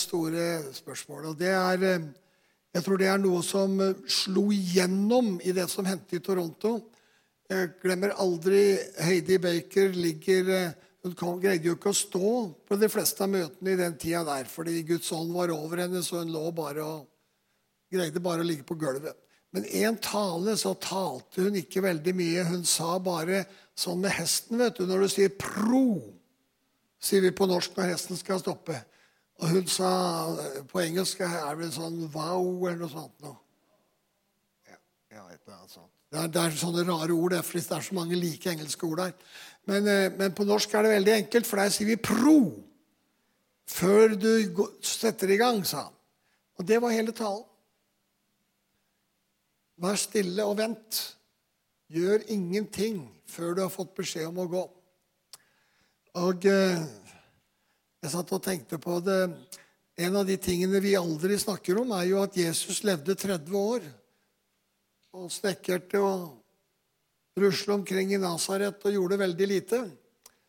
[0.00, 1.30] store spørsmålet.
[1.32, 2.08] Og det er eh,
[2.74, 6.78] Jeg tror det er noe som eh, slo igjennom i det som hendte i Toronto.
[7.48, 10.74] Jeg glemmer aldri Heidi Baker ligger eh,
[11.06, 12.32] Hun greide jo ikke å stå
[12.68, 16.02] på de fleste av møtene i den tida der, fordi Guds ånd var over henne,
[16.02, 17.06] så hun lå bare og
[17.88, 19.16] greide bare å ligge på gulvet.
[19.54, 22.44] Men én tale så talte hun ikke veldig mye.
[22.50, 23.46] Hun sa bare
[23.78, 24.84] sånn med hesten, vet du.
[24.84, 26.02] Når du sier 'pro',
[27.00, 28.76] sier vi på norsk når hesten skal stoppe.
[29.38, 29.90] Og hun sa
[30.70, 33.36] på engelsk er det sånn 'wow' eller noe sånt noe.
[34.66, 34.78] Ja,
[35.14, 35.92] ja, et sånt.
[36.10, 38.86] Det er, det er, sånne rare ord, det, for det er så mange like engelske
[38.86, 39.12] ord der.
[39.68, 42.64] Men, eh, men, på norsk er det veldig enkelt, for der sier vi 'pro'
[43.68, 44.32] før du
[44.82, 45.94] setter i gang, sa han.
[46.58, 47.44] Og det var hele talen.
[49.78, 51.16] Vær stille og vent.
[51.88, 54.64] Gjør ingenting før du har fått beskjed om å gå.
[56.18, 56.82] Og eh,
[58.02, 59.22] jeg satt og tenkte på det.
[59.98, 63.86] En av de tingene vi aldri snakker om, er jo at Jesus levde 30 år.
[65.18, 69.80] Og snekkerte og rusla omkring i Nasaret og gjorde veldig lite.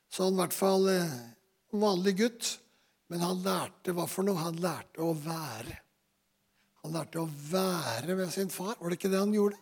[0.09, 2.51] Så han i hvert fall en vanlig gutt.
[3.09, 4.37] Men han lærte hva for noe?
[4.37, 5.79] Han lærte å være.
[6.83, 8.75] Han lærte å være med sin far.
[8.77, 9.57] Var det ikke det han gjorde?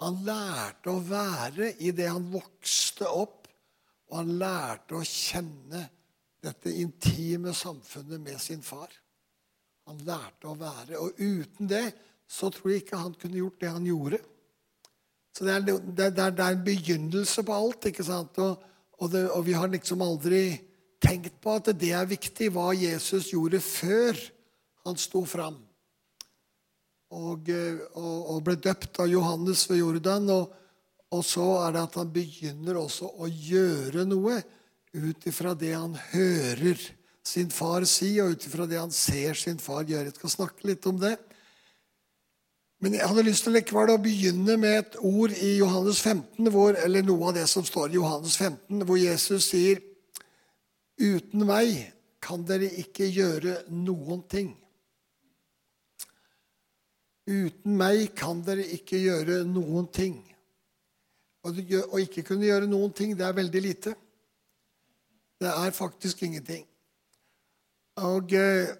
[0.00, 3.46] Han lærte å være i det han vokste opp,
[4.10, 5.86] og han lærte å kjenne
[6.46, 8.90] dette intime samfunnet med sin far.
[9.86, 10.98] Han lærte å være.
[10.98, 11.86] Og uten det
[12.26, 14.18] så tror jeg ikke han kunne gjort det han gjorde.
[15.36, 17.90] Så det er, det, det er en begynnelse på alt.
[17.90, 18.38] ikke sant?
[18.42, 18.62] Og,
[18.98, 20.42] og, det, og, vi har liksom aldri
[21.02, 24.18] tenkt på at det er viktig, hva Jesus gjorde før
[24.86, 25.60] han sto fram.
[27.14, 27.50] Og,
[28.00, 30.32] og, ble døpt av Johannes ved Jordan.
[30.32, 34.40] Og så er det at han begynner også å gjøre noe
[34.96, 36.80] ut ifra det han hører
[37.26, 40.10] sin far si, og ut ifra det han ser sin far gjøre.
[40.10, 41.16] Jeg skal snakke litt om det.
[42.82, 47.02] Men jeg hadde lyst til å begynne med et ord i Johannes 15, hvor, eller
[47.02, 49.82] noe av det som står i Johannes 15, hvor Jesus sier
[50.96, 51.74] Uten meg
[52.24, 54.54] kan dere ikke gjøre noen ting.
[57.28, 60.16] Uten meg kan dere ikke gjøre noen ting.
[61.44, 63.92] Å ikke kunne gjøre noen ting, det er veldig lite.
[65.40, 66.64] Det er faktisk ingenting.
[68.00, 68.72] Og eh,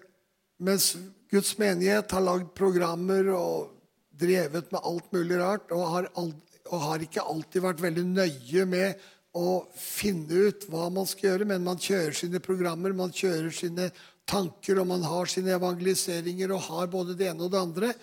[0.61, 0.95] mens
[1.31, 3.73] Guds menighet har lagd programmer og
[4.17, 9.07] drevet med alt mulig rart, og har, og har, ikke alltid vært veldig nøye med
[9.37, 13.91] å finne ut hva man skal gjøre, men man kjører sine programmer, man kjører sine
[14.27, 17.93] tanker, og man har sine evangeliseringer og har både det ene og det andre.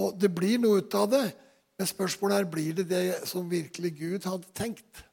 [0.00, 1.26] Og det blir noe ut av det.
[1.76, 5.04] Men spørsmålet er blir det det som virkelig Gud hadde tenkt.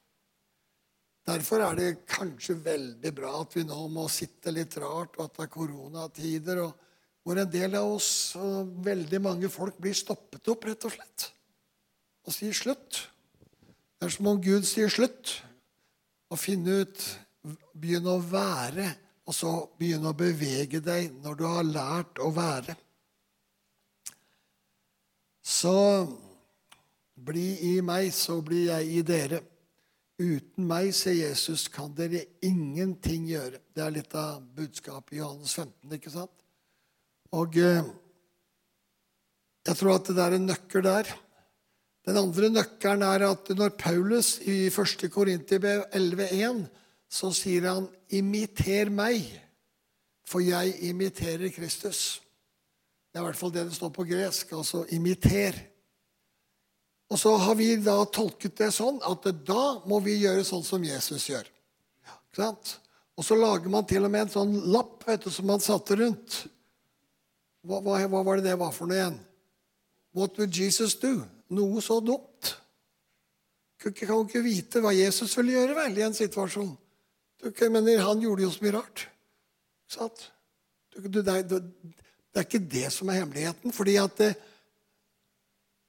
[1.28, 5.36] Derfor er det kanskje veldig bra at vi nå må sitte litt rart, og at
[5.36, 6.86] det er koronatider, og
[7.28, 11.28] hvor en del av oss og veldig mange folk blir stoppet opp, rett og slett,
[12.24, 13.02] og sier slutt.
[13.98, 15.40] Det er som om Gud sier slutt,
[16.32, 17.08] og finne ut
[17.78, 18.88] Begynne å være,
[19.28, 22.74] og så begynne å bevege deg når du har lært å være.
[25.48, 25.76] Så
[27.16, 29.40] bli i meg, så blir jeg i dere.
[30.18, 33.60] Uten meg, sier Jesus, kan dere ingenting gjøre.
[33.70, 35.94] Det er litt av budskapet i Johannes 15.
[35.94, 36.34] ikke sant?
[37.38, 37.86] Og eh,
[39.68, 41.12] jeg tror at det er en nøkkel der.
[42.08, 45.06] Den andre nøkkelen er at når Paulus i 1.
[45.12, 46.66] Korinterbrev 11,1
[47.12, 49.28] så sier han 'imiter meg,
[50.28, 52.20] for jeg imiterer Kristus'.
[53.12, 54.52] Det er i hvert fall det det står på gresk.
[54.52, 55.77] Altså 'imiter'.
[57.08, 60.84] Og så har vi da tolket det sånn at da må vi gjøre sånn som
[60.84, 61.48] Jesus gjør.
[62.38, 62.52] Ja,
[63.18, 65.96] og så lager man til og med en sånn lapp vet du, som man satte
[65.98, 66.44] rundt.
[67.66, 69.18] Hva, hva, hva, var det det var for noe igjen?
[70.18, 71.22] What would Jesus do?
[71.54, 72.54] Noe så dumt.
[73.78, 76.74] Du kan jo ikke vite hva Jesus ville gjøre vel, i en situasjon.
[77.42, 79.08] Du, mener, han gjorde jo så mye rart.
[80.98, 81.62] Du, det, er, det,
[82.36, 83.74] er ikke det som er hemmeligheten.
[83.74, 84.32] fordi at det,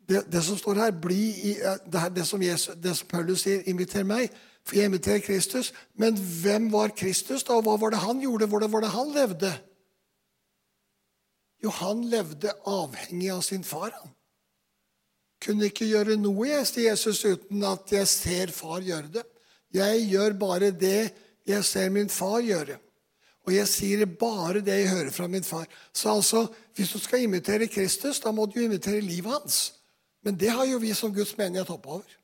[0.08, 1.54] det, det, som står her, i,
[1.92, 4.32] det, her, det, som Jesus, det som Paulus sier, inviter meg,
[4.64, 5.72] for jeg inviterer Kristus.
[6.00, 7.58] Men hvem var Kristus, da?
[7.60, 8.48] Hva var det han gjorde?
[8.48, 9.52] Hvordan var det han levde?
[11.64, 13.92] Jo, han levde avhengig av sin far.
[13.92, 14.14] Han
[15.44, 19.24] kunne ikke gjøre noe, jeg, sier Jesus, uten at jeg ser far gjøre det.
[19.74, 21.10] Jeg gjør bare det
[21.48, 22.78] jeg ser min far gjøre.
[23.48, 25.68] Og jeg sier bare det jeg hører fra min far.
[25.92, 26.46] Så altså,
[26.76, 29.77] hvis du skal imitere Kristus, da må du imitere livet hans.
[30.26, 32.16] Men det har jo vi som Guds menighet hoppa over.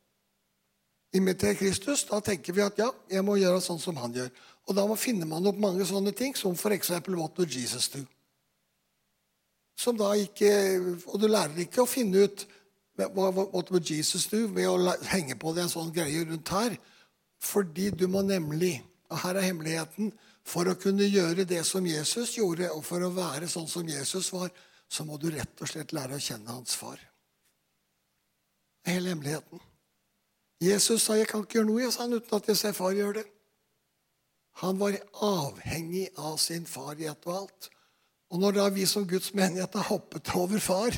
[1.14, 4.32] Imitere Kristus, da tenker vi at ja, jeg må gjøre sånn som han gjør.
[4.67, 6.91] Og da finner man opp mange sånne ting, som f.eks.
[7.06, 8.02] What would Jesus do?
[9.76, 10.50] som da ikke
[11.11, 12.46] Og du lærer ikke å finne ut
[12.94, 16.76] hva would Jesus do ved å henge på det en sånn greie rundt her.
[17.43, 18.76] Fordi du må nemlig
[19.11, 20.12] Og her er hemmeligheten.
[20.44, 24.29] For å kunne gjøre det som Jesus gjorde, og for å være sånn som Jesus
[24.32, 24.50] var,
[24.88, 27.00] så må du rett og slett lære å kjenne hans far.
[28.84, 29.60] Er hele hemmeligheten.
[30.60, 33.12] Jesus sa 'Jeg kan ikke gjøre noe sa han, uten at jeg ser far gjøre
[33.12, 33.31] det'.
[34.62, 37.70] Han var avhengig av sin far i ett og alt.
[38.31, 40.94] Og når da vi som Guds menighet har hoppet over far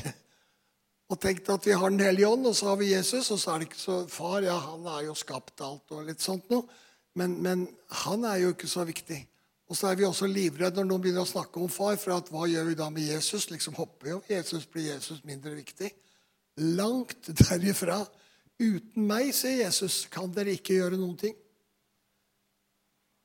[1.09, 3.51] og tenkt at vi har Den hellige ånd, og så har vi Jesus, og så
[3.51, 6.67] er det ikke så Far ja, han har jo skapt alt og litt sånt noe,
[7.15, 9.27] men, men han er jo ikke så viktig.
[9.67, 12.29] Og så er vi også livredde når noen begynner å snakke om far, for at
[12.31, 13.49] hva gjør vi da med Jesus?
[13.49, 15.91] Liksom hopper jo Jesus, blir Jesus mindre viktig?
[16.57, 18.01] Langt derifra.
[18.57, 21.35] Uten meg, sier Jesus, kan dere ikke gjøre noen ting.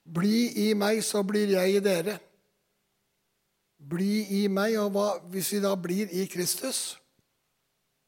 [0.02, 2.18] Bli i meg, så blir jeg i dere.
[3.82, 6.98] Bli i meg, og hva, hvis vi da blir i Kristus,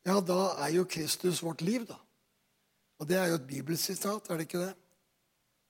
[0.05, 1.97] ja, da er jo Kristus vårt liv, da.
[3.01, 4.75] Og det er jo et bibelsitat, er det ikke det?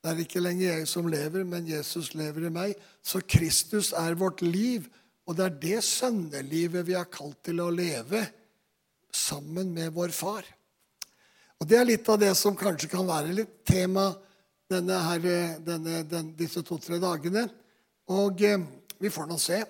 [0.05, 2.75] Det er ikke lenger jeg som lever, men Jesus lever i meg.
[3.01, 4.91] Så Kristus er vårt liv,
[5.25, 8.27] og det er det sønnelivet vi har kalt til å leve
[9.15, 10.47] sammen med vår far.
[11.61, 14.11] Og Det er litt av det som kanskje kan være litt tema
[14.71, 15.29] denne her,
[15.65, 17.47] denne, den, disse to-tre dagene.
[18.13, 18.61] Og eh,
[19.01, 19.63] vi får nå se.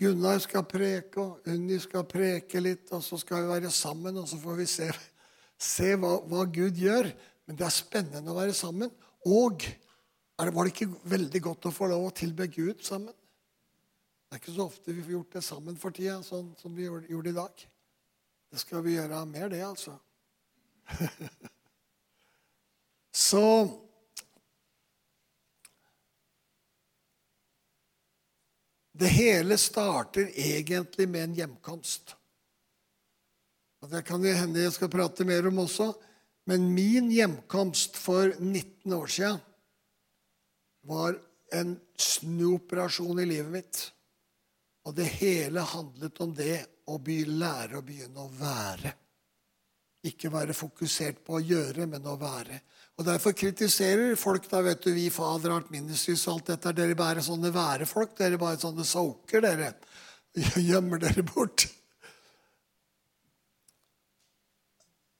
[0.00, 4.26] Gunnar skal preke, og Unni skal preke litt, og så skal vi være sammen, og
[4.28, 4.88] så får vi se,
[5.56, 7.08] se hva, hva, Gud gjør.
[7.46, 8.90] Men det er spennende å være sammen.
[9.24, 13.14] Og det, var det ikke veldig godt å få lov å tilbe Gud sammen?
[14.26, 16.88] Det er ikke så ofte vi får gjort det sammen for tida, sånn som vi
[16.90, 17.66] gjorde i dag.
[18.50, 19.96] Det skal vi gjøre mer, det, altså.
[23.26, 23.46] så
[28.96, 32.14] Det hele starter egentlig med en hjemkomst.
[33.84, 35.90] Og Det kan det hende jeg skal prate mer om også.
[36.48, 39.42] Men min hjemkomst for 19 år siden
[40.86, 41.18] var
[41.52, 43.82] en snuoperasjon i livet mitt.
[44.86, 48.92] Og det hele handlet om det å lære å begynne å være.
[50.06, 52.60] Ikke være fokusert på å gjøre, men å være.
[52.96, 56.72] Og Derfor kritiserer folk da, vet du, vi Fader Art Ministries og alt dette.
[56.72, 58.14] Dere bare sånne værefolk.
[58.16, 59.72] Dere bare sånne soaker, dere.
[60.68, 61.66] Gjemmer dere bort.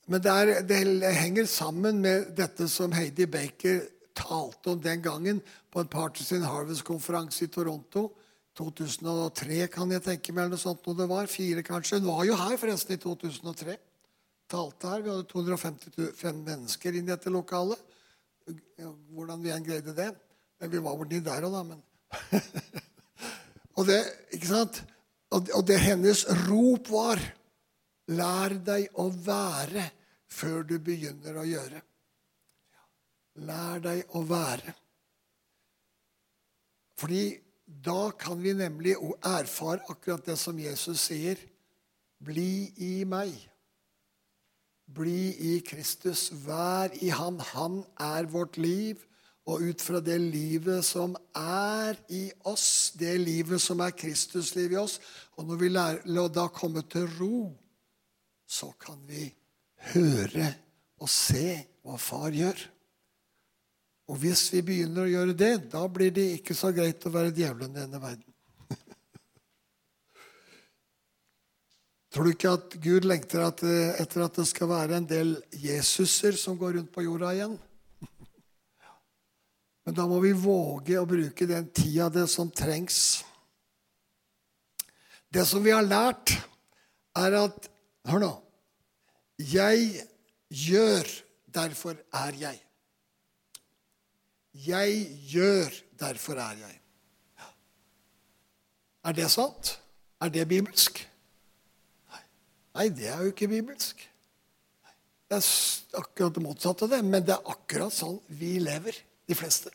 [0.06, 3.82] Men det, er, det, henger sammen med dette som Heidi Baker
[4.16, 5.40] talte om den gangen
[5.72, 8.06] på en Partisan Harvest-konferanse i Toronto.
[8.56, 11.28] 2003, kan jeg tenke meg, eller noe sånt noe det var.
[11.28, 12.00] Fire, kanskje.
[12.00, 13.76] Hun var jo her forresten i 2003
[14.50, 15.02] talte her.
[15.02, 17.80] Vi hadde 255 mennesker inn i dette lokalet.
[19.14, 20.10] Hvordan vi enn greide det.
[20.60, 21.62] Men vi var borti der òg, da.
[21.66, 21.82] Men
[23.76, 23.98] og, det,
[24.36, 24.80] ikke sant?
[25.34, 27.22] Og, og det hennes rop var
[28.06, 29.82] Lær deg å være
[30.30, 31.80] før du begynner å gjøre.
[33.42, 34.74] Lær deg å være.
[37.02, 37.24] Fordi
[37.66, 38.94] da kan vi nemlig
[39.26, 41.40] erfare akkurat det som Jesus sier.
[42.22, 43.34] Bli i meg.
[44.86, 46.30] Bli i Kristus.
[46.46, 47.40] Vær i Han.
[47.40, 49.02] Han er vårt liv.
[49.46, 54.72] Og ut fra det livet som er i oss, det livet som er Kristus' liv
[54.74, 54.96] i oss
[55.38, 57.52] Og når vi lærer da komme til ro,
[58.46, 59.28] så kan vi
[59.92, 60.48] høre
[60.98, 62.58] og se hva far gjør.
[64.06, 67.34] Og hvis vi begynner å gjøre det, da blir det ikke så greit å være
[67.34, 68.32] djevelen i denne verden.
[72.14, 76.58] Tror du ikke at Gud lengter etter at det skal være en del Jesuser som
[76.60, 77.56] går rundt på jorda igjen?
[79.86, 83.24] Men da må vi våge å bruke den tida det som trengs.
[85.34, 86.30] Det som vi har lært,
[87.18, 87.72] er at
[88.06, 88.30] Hør nå.
[89.42, 90.06] Jeg
[90.54, 91.08] gjør,
[91.50, 92.65] derfor er jeg.
[94.64, 96.78] Jeg gjør, derfor er jeg.
[99.06, 99.76] Er det sant?
[100.20, 101.02] Er det bibelsk?
[102.76, 104.00] Nei, det er jo ikke bibelsk.
[105.26, 107.02] Det er akkurat det motsatte, det.
[107.04, 108.96] Men det er akkurat sånn vi lever,
[109.26, 109.72] de fleste.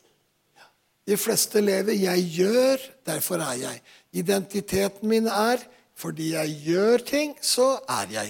[1.06, 3.80] De fleste lever 'jeg gjør, derfor er jeg'.
[4.12, 5.58] Identiteten min er
[5.94, 8.26] fordi jeg gjør ting, så er jeg.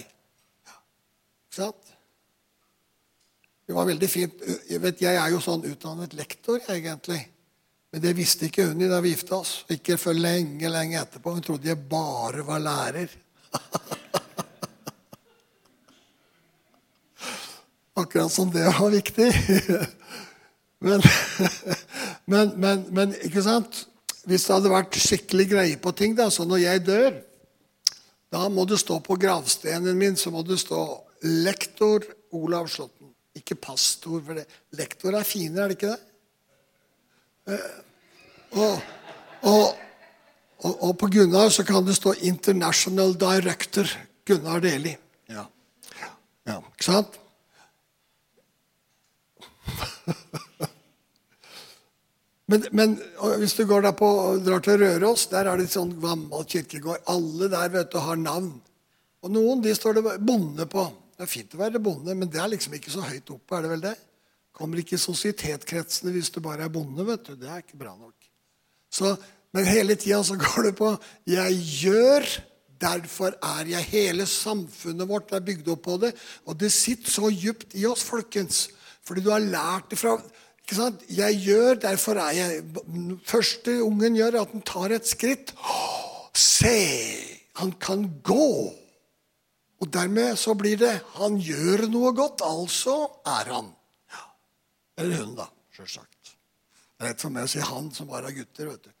[1.45, 1.82] Ikke sant?
[3.73, 4.37] Det var veldig fint.
[4.69, 7.17] Jeg, vet, jeg er jo sånn utdannet lektor, egentlig.
[7.89, 9.65] Men det visste ikke hun da vi gifta oss.
[9.73, 11.33] Ikke før lenge, lenge etterpå.
[11.33, 13.09] Hun trodde jeg bare var lærer.
[18.03, 19.25] Akkurat som det var viktig.
[20.85, 21.01] Men,
[22.33, 23.87] men, men, men, ikke sant?
[24.27, 27.13] Hvis det hadde vært skikkelig greie på ting, da, så når jeg dør,
[28.33, 31.01] Da må det stå på gravstenen min så må det stå
[31.45, 33.02] lektor Olav Slåtten.
[33.35, 34.45] Ikke pastor, for det.
[34.77, 36.01] lektor er finere, er det ikke det?
[37.53, 37.71] Eh,
[38.51, 38.81] og,
[39.41, 39.75] og,
[40.63, 43.89] og, og, på Gunnar så kan det stå 'International Director
[44.25, 44.97] Gunnar Deli'.
[45.29, 45.45] Ja.
[46.47, 46.57] ja.
[46.57, 47.19] Ikke sant?
[52.53, 52.97] Men, men
[53.39, 54.07] hvis du går der på,
[54.45, 56.99] drar til Røros, der er det sånn gammel kirkegård.
[57.09, 58.61] Alle der vet du, har navn.
[59.23, 60.83] Og noen de står det bonde på.
[61.23, 63.55] Det er fint å være bonde, men det er liksom ikke så høyt oppe.
[63.55, 63.93] er det vel det?
[64.51, 67.05] Kommer ikke i sosietetkretsene hvis du bare er bonde.
[67.07, 67.37] vet du.
[67.39, 68.27] Det er ikke bra nok.
[68.91, 69.13] Så,
[69.55, 70.89] men hele tida så går det på
[71.23, 72.41] 'jeg gjør',
[72.75, 73.83] derfor er jeg.
[73.83, 76.11] Hele samfunnet vårt er bygd opp på det.
[76.45, 78.67] Og det sitter så djupt i oss, folkens.
[79.07, 80.19] Fordi du har lært det fra
[80.59, 81.07] ikke sant?
[81.07, 82.63] Jeg gjør, derfor er jeg
[83.23, 85.55] Første ungen gjør, at han tar et skritt.
[86.35, 87.47] Se!
[87.55, 88.82] Han kan gå.
[89.83, 92.95] Og dermed så blir det Han gjør noe godt, altså
[93.27, 93.71] er han.
[94.97, 95.49] Eller hun, da.
[95.73, 96.09] Sjølsagt.
[96.93, 98.69] Det er lett for meg å si han som bare er gutter.
[98.69, 98.91] vet du.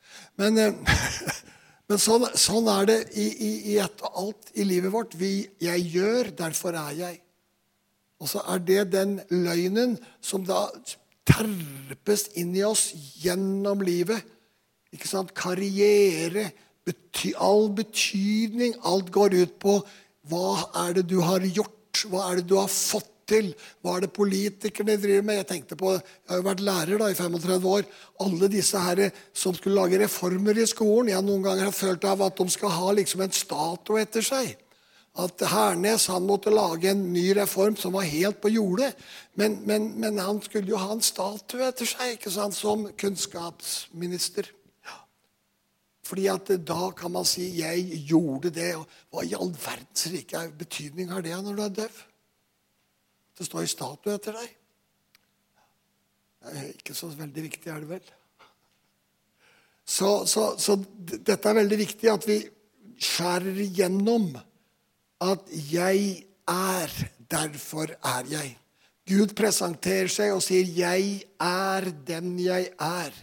[0.41, 0.95] Men, eh,
[1.87, 5.15] men sånn, sånn, er det i, i, i et, alt i livet vårt.
[5.19, 7.21] Vi, jeg gjør, derfor er jeg.
[8.19, 10.65] Og så er det den løgnen som da
[11.29, 12.89] terpes inn i oss
[13.21, 14.25] gjennom livet.
[14.93, 15.31] Ikke sant?
[15.37, 16.49] Karriere,
[16.83, 18.75] bety all betydning.
[18.83, 19.77] Alt går ut på
[20.31, 22.05] hva er det du har gjort?
[22.09, 23.51] Hva er det du har fått til?
[23.83, 25.41] Hva er det politikerne driver med?
[25.41, 27.87] Jeg tenkte på, jeg har jo vært lærer da i 35 år.
[28.25, 31.13] Alle disse her som skulle lage reformer i skolen.
[31.13, 34.55] Jeg noen ganger har følt av at de skal ha liksom en statue etter seg
[35.13, 38.95] at Hernes han måtte lage en ny reform som var helt på jordet.
[39.37, 44.49] Men, men, men han skulle jo ha en statue etter seg ikke sant, som kunnskapsminister.
[46.03, 48.75] Fordi at da kan man si 'jeg gjorde det'.
[48.75, 52.03] og Hva i all verdens rike betydning har det når du er døv?
[53.37, 54.49] Det står i statue etter deg.
[56.75, 58.11] Ikke så veldig viktig, er det vel?
[59.85, 62.37] Så, så, så dette er veldig viktig at vi
[62.99, 64.35] skjærer igjennom
[65.23, 66.91] at 'jeg er,
[67.31, 68.57] derfor er jeg'.
[69.07, 73.13] Gud presenterer seg og sier 'jeg er den jeg er'.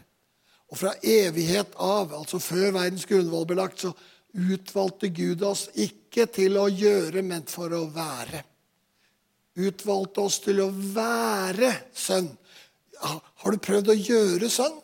[0.71, 3.91] Og fra evighet av, altså før verdens grunnvoll ble lagt, så
[4.31, 8.45] utvalgte Gud oss ikke til å gjøre, men for å være.
[9.59, 12.31] Utvalgte oss til å være sønn.
[13.01, 14.79] Har du prøvd å gjøre sønn?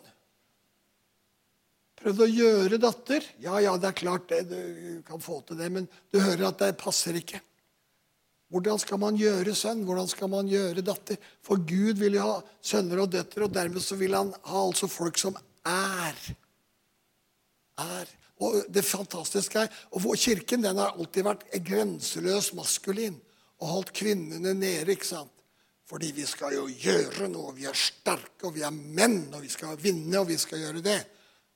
[2.02, 3.25] Prøvd å gjøre datter?
[3.43, 6.61] Ja, ja, det er klart det, du kan få til det, men du hører at
[6.64, 7.40] det passer ikke.
[8.52, 9.83] Hvordan skal man gjøre sønn?
[9.87, 11.19] Hvordan skal man gjøre datter?
[11.43, 14.90] For Gud vil jo ha sønner og døtre, og dermed så vil han ha altså
[14.90, 15.35] folk som
[15.71, 16.21] er.
[17.83, 18.13] Er.
[18.41, 23.17] Og det fantastiske er, og Kirken den har alltid vært grenseløs maskulin
[23.61, 24.93] og holdt kvinnene nede.
[24.93, 25.33] ikke sant?
[25.87, 27.55] Fordi vi skal jo gjøre noe.
[27.55, 30.83] Vi er sterke, og vi er menn, og vi skal vinne, og vi skal gjøre
[30.85, 30.99] det.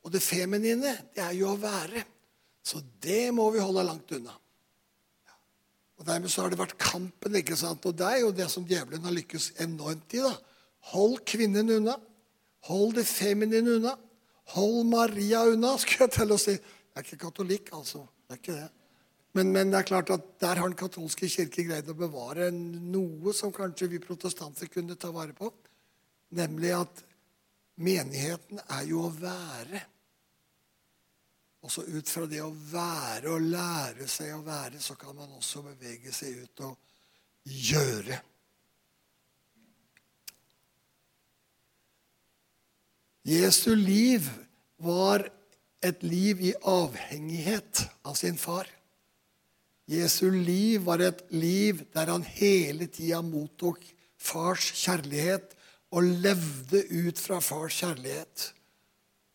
[0.07, 2.05] Og det feminine, det er jo å være.
[2.63, 4.37] Så det må vi holde langt unna.
[6.01, 7.35] Og Dermed så har det vært kampen.
[7.37, 7.85] ikke sant?
[7.85, 10.23] Og det er jo det som djevelen har lykkes enormt i.
[10.25, 10.33] da.
[10.95, 11.99] Hold kvinnen unna.
[12.69, 13.95] Hold det feminine unna.
[14.57, 16.57] Hold Maria unna, skulle jeg til å si.
[16.59, 18.05] Jeg er ikke katolikk, altså.
[18.27, 18.69] Det er ikke det.
[19.39, 23.35] Men, men, det er klart at der har Den katolske kirke greid å bevare noe
[23.37, 25.53] som kanskje vi protestanter kunne ta vare på.
[26.35, 27.05] Nemlig at
[27.81, 29.81] Menigheten er jo å være.
[31.65, 35.63] Også ut fra det å være og lære seg å være, så kan man også
[35.65, 36.77] bevege seg ut og
[37.45, 38.19] gjøre.
[43.27, 44.25] Jesu liv
[44.81, 45.27] var
[45.85, 48.69] et liv i avhengighet av sin far.
[49.91, 53.83] Jesu liv var et liv der han hele tida mottok
[54.21, 55.57] fars kjærlighet
[55.91, 58.47] og levde ut fra fars kjærlighet.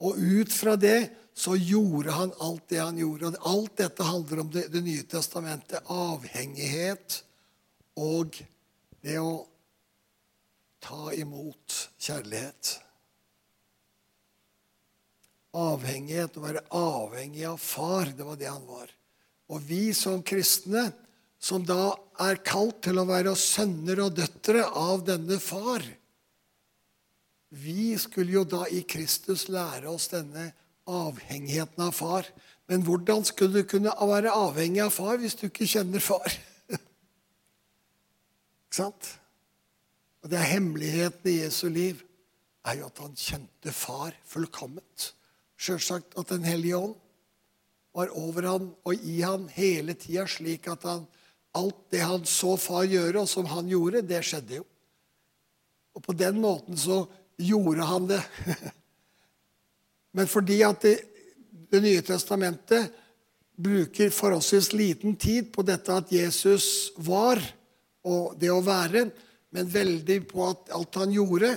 [0.05, 3.33] Og ut fra det så gjorde han alt det han gjorde.
[3.33, 5.83] Og alt dette handler om Det, det nye testamentet.
[5.91, 7.21] Avhengighet
[7.99, 8.39] og
[9.03, 9.45] det å
[10.79, 12.79] ta imot kjærlighet.
[15.55, 18.89] Avhengighet, å være avhengig av far, det var det han var.
[19.53, 20.89] Og vi som kristne,
[21.39, 21.93] som da
[22.25, 25.83] er kalt til å være sønner og døtre av denne far,
[27.55, 30.50] vi skulle jo da i Kristus lære oss denne
[30.89, 32.27] avhengigheten av far.
[32.67, 36.25] Men hvordan skulle du kunne være avhengig av far hvis du ikke kjenner far?
[38.65, 39.12] ikke sant?
[40.25, 42.01] Og det er hemmeligheten i Jesu liv
[42.65, 45.12] er jo at han kjente far fullkomment.
[45.65, 46.95] Sjølsagt at Den hellige ånd
[47.95, 51.05] var over han og i han hele tida, slik at han,
[51.55, 54.65] alt det han så far gjøre, og som han gjorde, det skjedde jo.
[55.95, 57.05] Og på den måten så
[57.39, 58.19] gjorde han det.
[60.15, 60.98] Men fordi at det,
[61.72, 62.91] det nye testamentet
[63.55, 67.39] bruker forholdsvis liten tid på dette at Jesus var
[68.05, 69.07] og det å være,
[69.55, 71.53] men veldig på at alt han gjorde.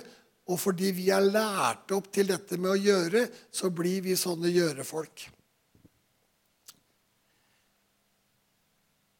[0.49, 4.49] Og fordi vi er lært opp til dette med å gjøre, så blir vi sånne
[4.53, 5.27] gjørefolk.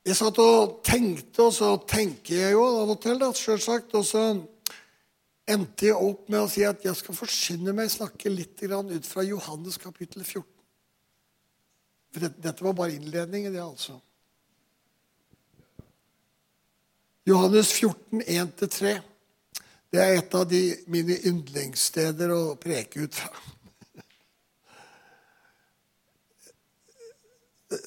[0.09, 3.93] Jeg satt og tenkte, og så tenker jeg jo av og til, selvsagt.
[3.99, 4.23] Og så
[5.49, 9.25] endte jeg opp med å si at jeg skal forsyne meg snakke litt ut fra
[9.27, 10.47] Johannes kapittel 14.
[12.09, 13.99] For dette, dette var bare innledningen, det, altså.
[17.29, 18.97] Johannes 14, 1-3.
[19.89, 23.31] Det er et av de mine yndlingssteder å preke ut fra.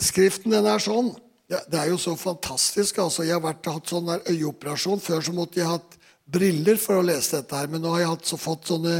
[0.01, 1.12] Skriften den er sånn.
[1.50, 2.98] Det er jo så fantastisk.
[3.03, 5.01] altså Jeg har vært, hatt sånn øyeoperasjon.
[5.03, 7.70] Før så måtte jeg hatt briller for å lese dette her.
[7.70, 8.96] Men nå har jeg hatt, så fått sånne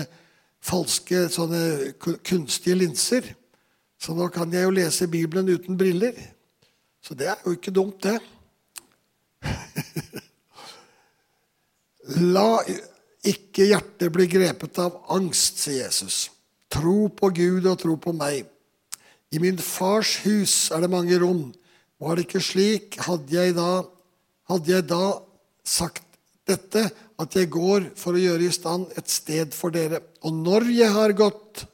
[0.62, 3.34] falske, sånne kunstige linser.
[4.02, 6.14] Så nå kan jeg jo lese Bibelen uten briller.
[7.02, 8.20] Så det er jo ikke dumt, det.
[12.34, 12.62] La
[13.22, 16.30] ikke hjertet blir grepet av angst, sier Jesus.
[16.72, 18.48] Tro på Gud og tro på meg.
[19.32, 21.52] I min fars hus er det mange rom.
[22.02, 23.84] Var det ikke slik, hadde jeg da,
[24.50, 25.06] hadde jeg da
[25.68, 26.08] sagt
[26.50, 26.88] dette,
[27.22, 30.02] at jeg går for å gjøre i stand et sted for dere.
[30.26, 31.66] Og når jeg har gått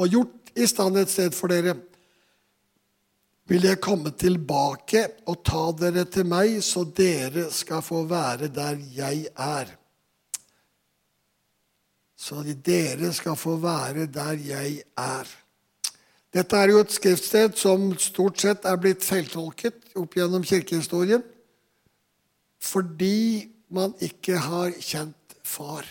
[0.00, 1.76] og gjort i stand et sted for dere,
[3.50, 8.78] vil jeg komme tilbake og ta dere til meg, så dere skal få være der
[8.94, 9.74] jeg er.
[12.20, 15.28] Så dere skal få være der jeg er.
[16.30, 21.24] Dette er jo et skriftsted som stort sett er blitt feiltolket opp gjennom kirkehistorien
[22.60, 25.88] fordi man ikke har kjent far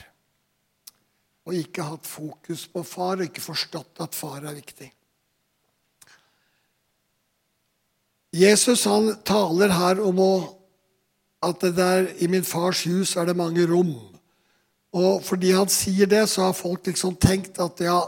[1.49, 4.91] og ikke hatt fokus på far og ikke forstått at far er viktig.
[8.37, 10.33] Jesus han taler her om å,
[11.41, 13.95] at det der, i min fars hus er det mange rom.
[14.95, 17.99] Og fordi han sier det, så har folk liksom tenkt at ja,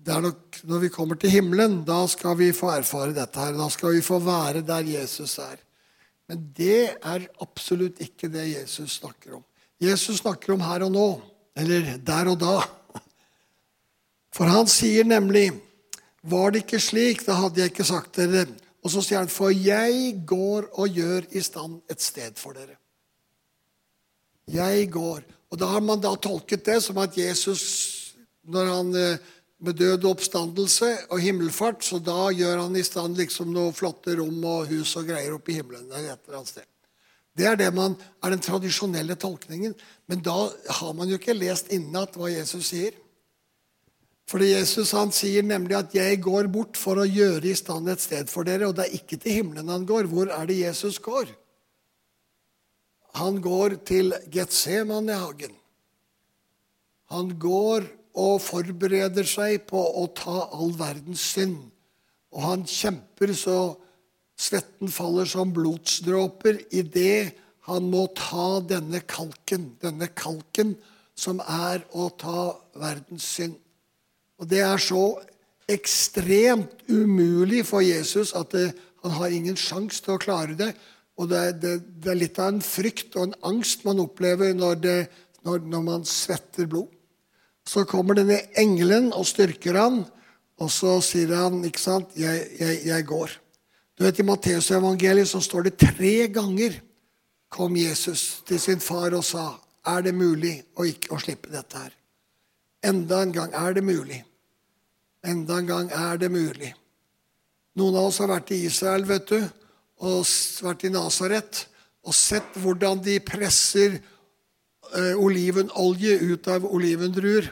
[0.00, 3.52] det er nok når vi kommer til himmelen, da skal vi få erfare dette her.
[3.58, 5.60] Da skal vi få være der Jesus er.
[6.30, 9.44] Men det er absolutt ikke det Jesus snakker om.
[9.80, 11.08] Jesus snakker om her og nå.
[11.58, 12.56] Eller der og da.
[14.34, 15.50] For han sier nemlig
[16.20, 18.42] Var det ikke slik, da hadde jeg ikke sagt dere.
[18.84, 22.76] Og så sier han, for jeg går og gjør i stand et sted for dere.
[24.50, 25.22] Jeg går.
[25.50, 27.62] Og da har man da tolket det som at Jesus,
[28.46, 33.18] når han eh, med død og oppstandelse og himmelfart, så da gjør han i stand
[33.20, 35.90] liksom noe flotte rom og hus og greier oppe i himmelen.
[35.92, 36.68] et eller annet sted.
[37.36, 39.74] Det er det man er den tradisjonelle tolkningen.
[40.08, 40.48] Men da
[40.80, 42.96] har man jo ikke lest innat hva Jesus sier.
[44.30, 48.00] Fordi Jesus han sier nemlig at 'jeg går bort for å gjøre i stand et
[48.00, 48.68] sted for dere'.
[48.68, 50.06] Og det er ikke til himmelen han går.
[50.06, 51.26] Hvor er det Jesus går?
[53.18, 55.54] Han går til Getsemanehagen.
[57.10, 57.88] Han går
[58.20, 61.58] og forbereder seg på å ta all verdens synd.
[62.30, 63.60] Og han kjemper så
[64.40, 67.34] Svetten faller som blodsdråper idet
[67.68, 70.72] han må ta denne kalken, denne kalken
[71.12, 72.46] som er å ta
[72.80, 73.58] verdens synd.
[74.40, 75.20] Og Det er så
[75.68, 78.72] ekstremt umulig for Jesus at det,
[79.04, 80.72] han har ingen sjanse til å klare det.
[81.20, 84.80] Og det, det, det, er litt av en frykt og en angst man opplever når,
[85.44, 86.88] når, når man svetter blod.
[87.68, 90.00] Så kommer denne engelen og styrker han,
[90.60, 93.36] og så sier han, ikke sant, jeg, jeg, jeg går.
[94.00, 96.80] Du vet, I Matteusevangeliet så står det tre ganger
[97.50, 99.50] kom Jesus til sin far og sa
[99.90, 101.92] er det mulig å ikke å slippe dette her.
[102.86, 104.20] Enda en gang er det mulig.
[105.26, 106.70] Enda en gang er det mulig.
[107.76, 109.40] Noen av oss har vært i Israel vet du,
[110.00, 110.24] og
[110.64, 111.64] vært i Nasaret
[112.06, 117.50] og sett hvordan de presser eh, olivenolje ut av olivendruer.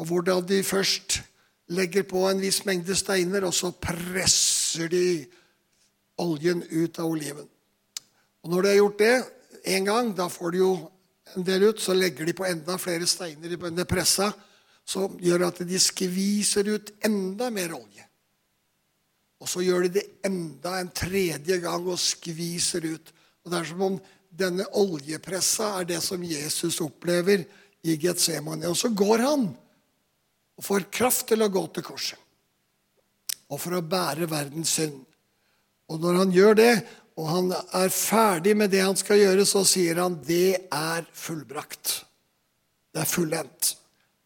[0.00, 1.20] Og hvordan de først
[1.76, 5.04] legger på en viss mengde steiner, og så presser de
[6.20, 7.46] oljen ut av oliven.
[8.40, 9.14] Og Når de har gjort det
[9.76, 10.72] én gang, da får de jo
[11.36, 14.32] en del ut, så legger de på enda flere steiner i denne pressa,
[14.86, 18.09] som gjør at de skviser ut enda mer olje.
[19.40, 23.12] Og så gjør de det enda en tredje gang og skviser ut.
[23.44, 24.00] Og Det er som om
[24.30, 27.46] denne oljepressa er det som Jesus opplever
[27.82, 28.68] i Getsemane.
[28.68, 29.48] Og så går han
[30.60, 32.18] og får kraft til å gå til korset.
[33.50, 35.00] og for å bære verdens synd.
[35.90, 36.74] Og når han gjør det,
[37.18, 42.04] og han er ferdig med det han skal gjøre, så sier han det er fullbrakt.
[42.94, 43.72] Det er fullendt.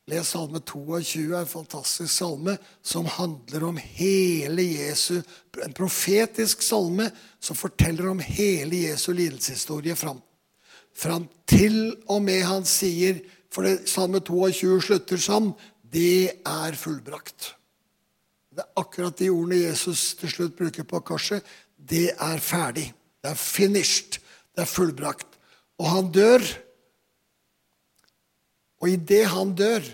[0.07, 5.23] Les salme 22, en fantastisk salme som handler om hele Jesu
[5.64, 7.07] En profetisk salme
[7.40, 10.19] som forteller om hele Jesu lidelseshistorie fram,
[10.93, 17.55] fram til og med han sier For det, salme 22 slutter sånn Det er fullbrakt.
[18.53, 21.40] Det er akkurat de ordene Jesus til slutt bruker på korset.
[21.79, 22.90] Det er ferdig.
[23.23, 24.19] Det er finished.
[24.53, 25.38] Det er fullbrakt.
[25.81, 26.45] Og han dør.
[28.85, 29.87] Og idet han dør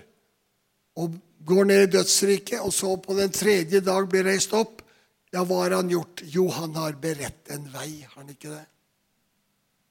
[0.98, 1.14] og
[1.46, 4.82] går ned i dødsriket, og så på den tredje dag blir reist opp,
[5.30, 6.24] ja, hva har han gjort?
[6.26, 8.02] Jo, han har beredt en vei.
[8.02, 8.64] Har han ikke det?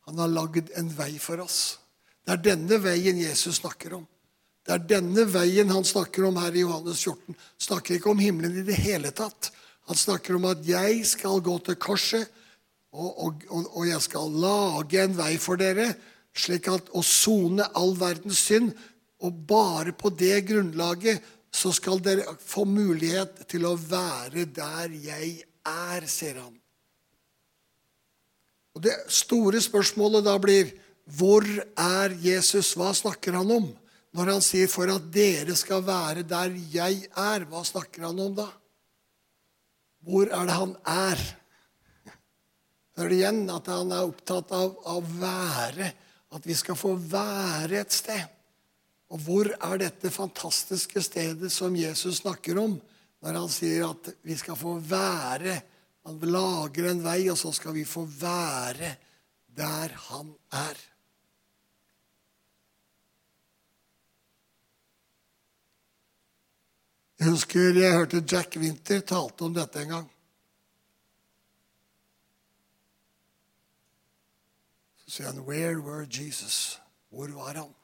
[0.09, 1.77] Han har lagd en vei for oss.
[2.27, 4.03] Det er denne veien Jesus snakker om.
[4.67, 7.37] Det er denne veien han snakker om her i Johannes 14.
[7.55, 9.53] Snakker ikke om himmelen i det hele tatt.
[9.87, 12.27] Han snakker om at jeg skal gå til korset,
[12.91, 15.93] og, og, og jeg skal lage en vei for dere,
[16.37, 18.73] slik at å sone all verdens synd.
[19.25, 25.31] Og bare på det grunnlaget så skal dere få mulighet til å være der jeg
[25.65, 26.55] er, sier han.
[28.77, 30.71] Og Det store spørsmålet da blir
[31.17, 32.75] hvor er Jesus?
[32.77, 33.65] Hva snakker han om?
[34.13, 38.35] Når han sier 'for at dere skal være der jeg er', hva snakker han om
[38.35, 38.47] da?
[40.05, 41.19] Hvor er det han er?
[42.97, 45.93] Hør igjen at han er opptatt av å være,
[46.31, 48.38] at vi skal få være et sted.
[49.09, 52.77] Og hvor er dette fantastiske stedet som Jesus snakker om
[53.19, 55.61] når han sier at vi skal få være
[56.07, 58.95] Han lager en vei, og så skal vi få være
[59.53, 60.79] der han er.
[67.19, 70.07] Jeg husker jeg hørte Jack Winter talte om dette en gang.
[75.03, 77.78] Så sier han 'Where were Jesus?' Hvor var han?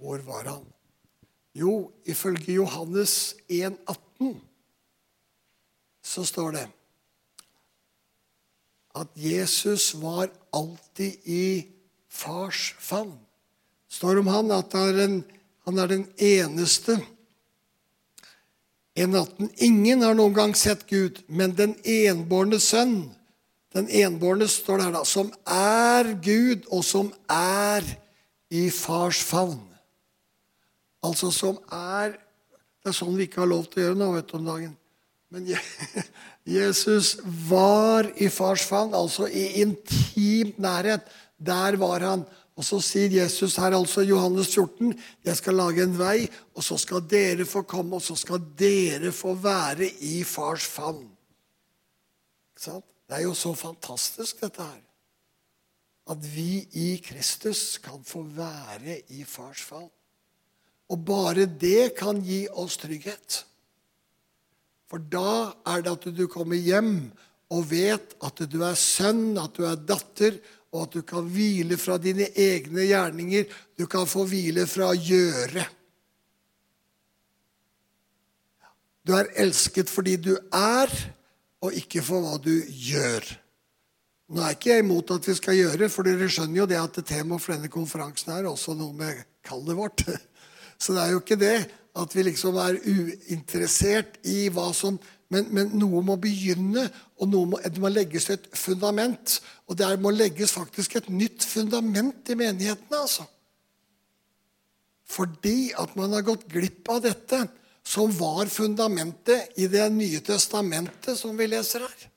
[0.00, 0.64] Hvor var han?
[1.52, 4.36] Jo, ifølge Johannes 1,18
[6.02, 6.66] så står det
[9.00, 11.66] at Jesus var alltid i
[12.08, 13.12] fars favn.
[13.86, 15.20] Det står om han at er en,
[15.68, 16.96] han er den eneste
[18.96, 19.52] 1,18.
[19.62, 23.12] Ingen har noen gang sett Gud, men den enbårne sønn,
[23.74, 27.86] den enbårne står der da, som er Gud, og som er
[28.50, 29.69] i fars favn.
[31.06, 32.18] Altså som er
[32.80, 34.76] Det er sånn vi ikke har lov til å gjøre nå vet du, om dagen.
[35.30, 35.50] Men
[36.56, 37.18] Jesus
[37.50, 41.04] var i fars favn, altså i intimt nærhet.
[41.36, 42.24] Der var han.
[42.56, 44.90] Og så sier Jesus her, altså Johannes 14,
[45.24, 49.12] jeg skal lage en vei, og så skal dere få komme, og så skal dere
[49.16, 51.06] få være i fars favn.
[52.60, 54.82] Det er jo så fantastisk, dette her.
[56.10, 59.88] At vi i Kristus kan få være i fars favn.
[60.90, 63.44] Og bare det kan gi oss trygghet.
[64.90, 67.10] For da er det at du kommer hjem
[67.54, 70.38] og vet at du er sønn, at du er datter,
[70.70, 73.46] og at du kan hvile fra dine egne gjerninger.
[73.78, 75.66] Du kan få hvile fra å gjøre.
[79.06, 80.90] Du er elsket fordi du er,
[81.60, 83.26] og ikke for hva du gjør.
[84.30, 87.00] Nå er ikke jeg imot at vi skal gjøre, for dere skjønner jo det at
[87.02, 90.04] temaet for denne konferansen er også noe med kallet vårt.
[90.80, 91.56] Så det er jo ikke det
[92.00, 94.98] at vi liksom er uinteressert i hva som
[95.30, 96.88] men, men, noe må begynne,
[97.22, 99.36] og må, det må legges et fundament.
[99.70, 102.98] Og det må legges faktisk et nytt fundament i menighetene.
[102.98, 103.28] altså.
[105.06, 107.44] Fordi at man har gått glipp av dette,
[107.86, 112.10] som var fundamentet i Det nye testamentet, som vi leser her.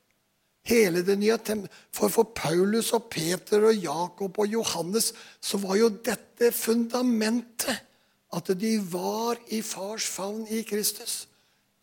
[0.66, 1.38] Hele det nye
[1.92, 7.93] For for Paulus og Peter og Jakob og Johannes så var jo dette fundamentet
[8.34, 11.28] at de var i fars favn i Kristus.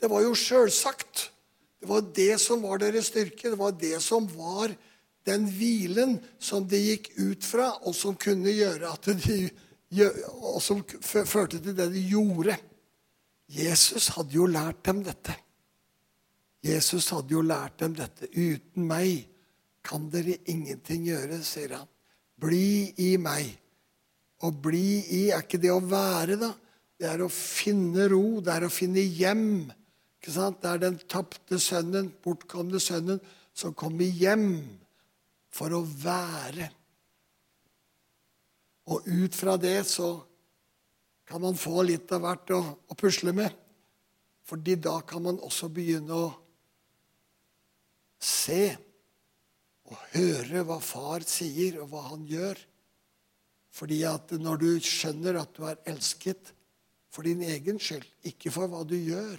[0.01, 1.29] Det var jo sjølsagt.
[1.81, 3.53] Det var det som var deres styrke.
[3.53, 4.73] Det var det som var
[5.29, 9.43] den hvilen som de gikk ut fra, og som kunne gjøre at de
[9.91, 12.55] Og som førte til det de gjorde.
[13.51, 15.35] Jesus hadde jo lært dem dette.
[16.63, 18.29] Jesus hadde jo lært dem dette.
[18.31, 19.27] Uten meg
[19.83, 21.89] kan dere ingenting gjøre, sier han.
[22.39, 23.51] Bli i meg.
[24.41, 26.55] Å bli i er ikke det å være, da.
[27.01, 28.41] Det er å finne ro.
[28.45, 29.71] Det er å finne hjem.
[30.21, 30.61] Ikke sant?
[30.63, 33.21] Det er den tapte sønnen, bortkomne sønnen,
[33.57, 34.51] som kommer hjem
[35.53, 36.71] for å være.
[38.91, 40.13] Og ut fra det så
[41.29, 43.53] kan man få litt av hvert å, å pusle med.
[44.49, 46.31] Fordi da kan man også begynne å
[48.21, 48.65] se
[49.91, 52.59] og høre hva far sier, og hva han gjør.
[53.71, 56.53] Fordi at når du skjønner at du er elsket
[57.11, 59.39] for din egen skyld, ikke for hva du gjør,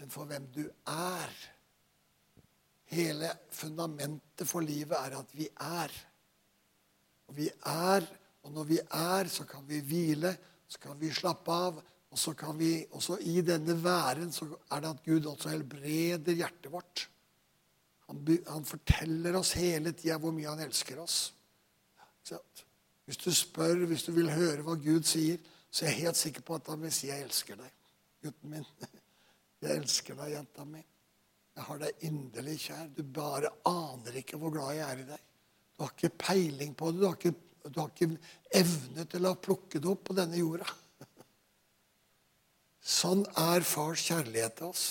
[0.00, 1.40] men for hvem du er
[2.90, 5.92] Hele fundamentet for livet er at vi er.
[7.30, 8.06] Og vi er,
[8.42, 10.32] og når vi er, så kan vi hvile,
[10.66, 11.78] så kan vi slappe av.
[12.10, 16.34] Og så kan vi, også i denne væren så er det at Gud også helbreder
[16.34, 17.04] hjertet vårt.
[18.08, 21.28] Han, han forteller oss hele tida hvor mye han elsker oss.
[23.10, 26.44] Hvis du spør, hvis du vil høre hva Gud sier, så er jeg helt sikker
[26.46, 27.72] på at han vil si 'Jeg elsker deg',
[28.22, 28.66] gutten min.
[29.62, 30.84] 'Jeg elsker deg, jenta mi'.
[31.56, 32.84] Jeg har deg inderlig kjær.
[32.94, 35.24] Du bare aner ikke hvor glad jeg er i deg.
[35.74, 37.00] Du har ikke peiling på det.
[37.00, 37.34] Du har ikke,
[37.66, 38.18] du har ikke
[38.62, 40.70] evne til å plukke det opp på denne jorda.
[43.00, 44.86] Sånn er fars kjærlighet til oss.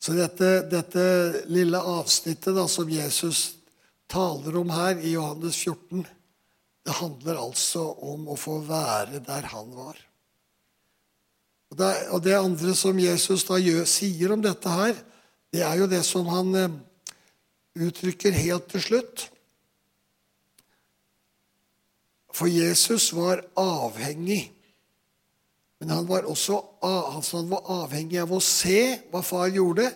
[0.00, 1.02] Så dette, dette
[1.52, 3.50] lille avsnittet da, som Jesus
[4.10, 6.06] taler om her i Johannes 14,
[6.86, 9.98] det handler altså om å få være der han var.
[11.70, 14.96] Og det, og det andre som Jesus da gjør, sier om dette her,
[15.52, 16.78] det er jo det som han eh,
[17.78, 19.26] uttrykker helt til slutt.
[22.34, 24.48] For Jesus var avhengig.
[25.80, 29.88] Men han var også han var avhengig av å se hva far gjorde,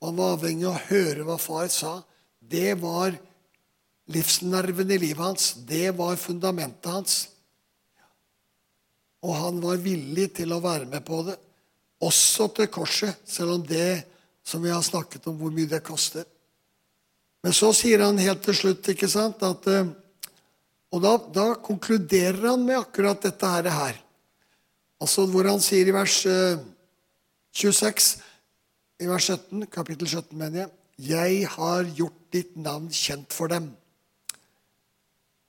[0.00, 2.00] og han var avhengig av å høre hva far sa.
[2.40, 3.14] Det var
[4.10, 7.20] livsnerven i livet hans, det var fundamentet hans.
[9.22, 11.36] Og han var villig til å være med på det,
[12.00, 14.02] også til korset, selv om det
[14.42, 16.24] som vi har snakket om, hvor mye det koster.
[17.44, 19.96] Men så sier han helt til slutt ikke sant, at eh,
[20.90, 24.00] Og da, da konkluderer han med akkurat dette her.
[25.00, 26.18] Altså hvor han sier i vers
[27.56, 33.32] 26, eh, i vers 17, kapittel 17, mener jeg, jeg har gjort ditt navn kjent
[33.32, 33.70] for dem.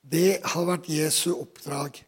[0.01, 1.99] Det har vært Jesu oppdrag.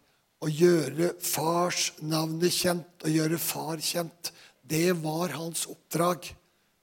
[0.44, 4.32] Å gjøre fars navnet kjent, å gjøre far kjent.
[4.64, 6.32] Det var hans oppdrag.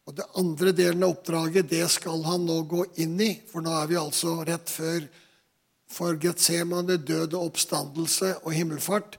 [0.08, 3.32] Og det andre delen av oppdraget, det skal han nå gå inn i.
[3.48, 5.08] For nå er vi altså rett før
[5.90, 9.16] for Getsemane, død og oppstandelse og himmelfart.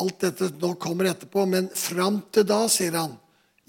[0.00, 3.18] Alt dette nå kommer etterpå, men fram til da, sier han,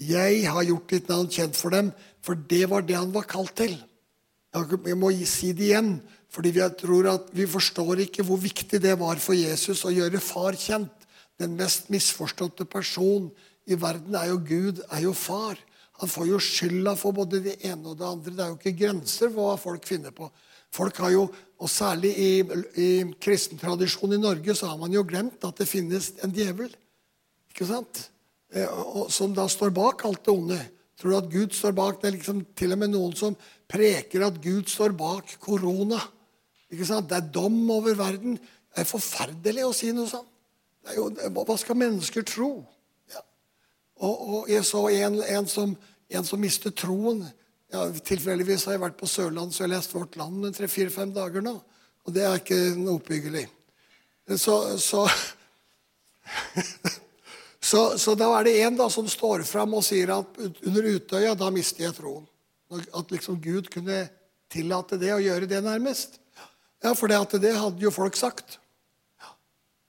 [0.00, 1.92] jeg har gjort ditt navn kjent for dem,
[2.24, 3.76] for det var det han var kalt til.
[4.54, 5.96] Jeg må si det igjen.
[6.34, 10.22] Fordi vi tror at vi forstår ikke hvor viktig det var for Jesus å gjøre
[10.22, 10.90] far kjent.
[11.38, 13.28] Den mest misforståtte person
[13.70, 15.58] i verden er jo Gud, er jo far.
[16.02, 18.34] Han får jo skylda for både det ene og det andre.
[18.34, 20.26] Det er jo ikke grenser for hva folk finner på.
[20.74, 21.28] Folk har jo,
[21.64, 22.30] og Særlig i,
[22.76, 22.88] i
[23.24, 26.68] kristen tradisjon i Norge så har man jo glemt at det finnes en djevel.
[27.48, 28.02] Ikke sant?
[28.52, 28.68] Eh,
[29.08, 30.58] som da står bak alt det onde.
[31.00, 32.02] Tror du at Gud står bak?
[32.02, 33.38] Det er liksom til og med noen som
[33.70, 36.02] preker at Gud står bak korona.
[36.68, 37.08] Ikke sant?
[37.08, 38.36] Det er dom over verden.
[38.36, 40.28] Det er forferdelig å si noe sånt.
[40.92, 42.58] Jo, hva skal mennesker tro?
[43.08, 43.22] Ja.
[44.04, 45.72] Og, og, Jeg så en, en, som,
[46.12, 47.24] en som mistet troen.
[47.74, 51.42] Ja, tilfeldigvis har jeg vært på Sørlandet, så jeg har lest Vårt Land tre-fire-fem dager
[51.42, 51.56] nå.
[52.06, 53.48] Og det er ikke noe oppbyggelig.
[54.38, 55.00] Så, så,
[57.70, 61.34] så, så, da er det en da som står fram og sier at under Utøya
[61.34, 62.28] da mister jeg troen.
[62.70, 64.04] At liksom Gud kunne
[64.52, 66.20] tillate det og gjøre det nærmest.
[66.84, 68.60] Ja, for det, det hadde jo folk sagt.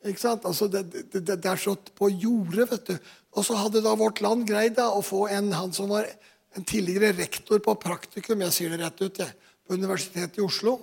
[0.05, 0.45] Ikke sant?
[0.49, 3.11] Altså, det, det, det, er så på jordet, vet du.
[3.37, 6.09] Og så hadde da Vårt Land greid da, å få en han som var
[6.55, 9.33] en tidligere rektor på praktikum jeg sier det rett ut, jeg,
[9.65, 10.77] på Universitetet i Oslo.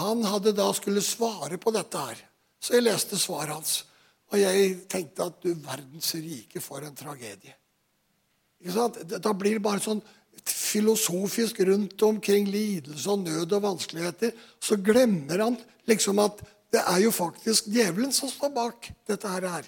[0.00, 2.18] Han hadde da skulle svare på dette her.
[2.62, 3.76] Så jeg leste svaret hans.
[4.32, 7.54] Og jeg tenkte at du verdens rike, for en tragedie.
[8.66, 10.02] Da blir det bare sånn
[10.46, 15.56] filosofisk rundt omkring lidelse og nød og vanskeligheter, så glemmer han
[15.88, 16.42] liksom at
[16.74, 19.66] det er jo faktisk djevelen som står bak dette her.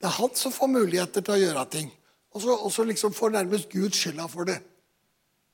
[0.00, 1.90] Det er han som får muligheter til å gjøre ting.
[2.30, 4.60] Og så, og så liksom får nærmest Gud skylda for det.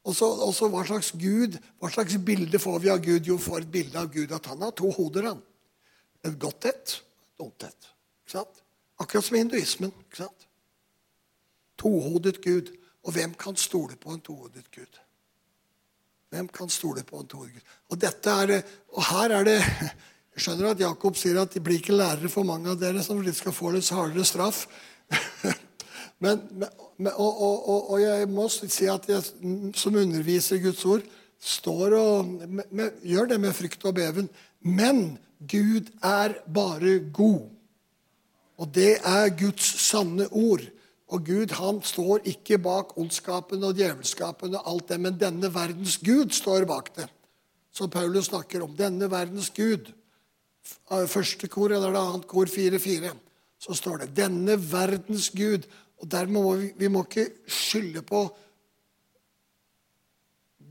[0.06, 3.26] Og så, hva slags Gud, hva slags bilde får vi av Gud?
[3.26, 5.32] Jo, får et bilde av Gud at han har to hoder.
[5.32, 5.40] han.
[6.24, 7.00] Et godt et,
[7.34, 7.88] et ondt et.
[8.98, 9.92] Akkurat som hinduismen.
[10.06, 10.46] ikke sant?
[11.78, 12.70] Tohodet Gud.
[13.06, 15.00] Og hvem kan stole på en tohodet Gud?
[16.30, 17.74] Hvem kan stole på en tohodet Gud?
[17.90, 19.60] Og, dette er, og her er det
[20.36, 23.22] Jeg skjønner at Jakob sier at de blir ikke lærere for mange av dere, som
[23.32, 24.66] skal få litt hardere straff.
[26.18, 26.40] Men,
[26.96, 29.24] men og, og, og, jeg må si at jeg
[29.76, 31.04] som underviser Guds ord,
[31.40, 34.30] står og med, med, gjør det med frykt og beven.
[34.64, 37.44] Men Gud er bare god.
[38.56, 40.64] Og det er Guds sanne ord.
[41.12, 46.00] Og Gud han står ikke bak ondskapen og djevelskapen og alt det, men denne verdens
[46.02, 47.06] Gud står bak det.
[47.76, 48.72] Som Paulus snakker om.
[48.74, 49.92] Denne verdens Gud.
[50.88, 53.12] Første kor eller annet kor 4-4.
[53.60, 55.68] Så står det 'denne verdens Gud'.
[56.02, 58.26] Og dermed må vi, vi må ikke skylde på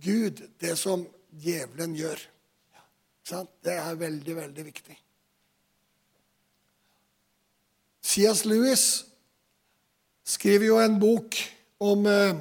[0.05, 1.05] Gud det som
[1.41, 2.21] djevelen gjør.
[3.25, 4.97] Det er veldig, veldig viktig.
[8.05, 8.43] C.S.
[8.45, 9.05] Lewis
[10.25, 11.37] skriver jo en bok
[11.81, 12.35] om eh,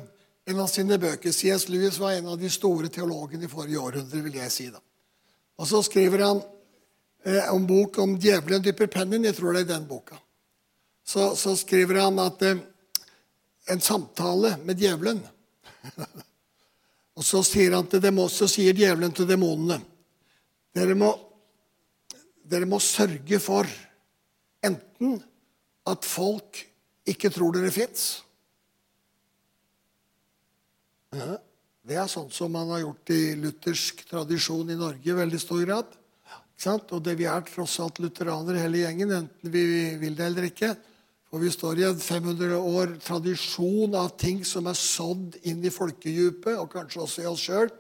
[0.45, 1.33] en av sine bøker.
[1.33, 1.71] C.S.
[1.73, 4.21] Lewis var en av de store teologene i forrige århundre.
[4.27, 4.83] vil jeg si da.
[5.57, 6.43] Og så skriver han
[7.25, 9.25] eh, en bok om 'Djevelen dypper pennen'.
[9.25, 10.21] Jeg tror det er den boka.
[11.05, 12.61] Så, så skriver han at eh,
[13.71, 15.23] en samtale med djevelen
[17.15, 19.79] Og så sier, han til dem, så sier djevelen til demonene
[20.75, 21.13] dere må,
[22.43, 23.69] dere må sørge for
[24.67, 25.21] enten
[25.87, 26.59] at folk
[27.07, 28.25] ikke tror dere fins.
[31.85, 35.63] Det er sånn som man har gjort i luthersk tradisjon i Norge i veldig stor
[35.63, 35.95] grad.
[36.65, 40.73] Og det Vi er tross alt lutheranere hele gjengen, enten vi vil det eller ikke.
[41.35, 45.73] For vi står i en 500 år tradisjon av ting som er sådd inn i
[45.75, 47.73] folkedypet, og kanskje også i oss sjøl,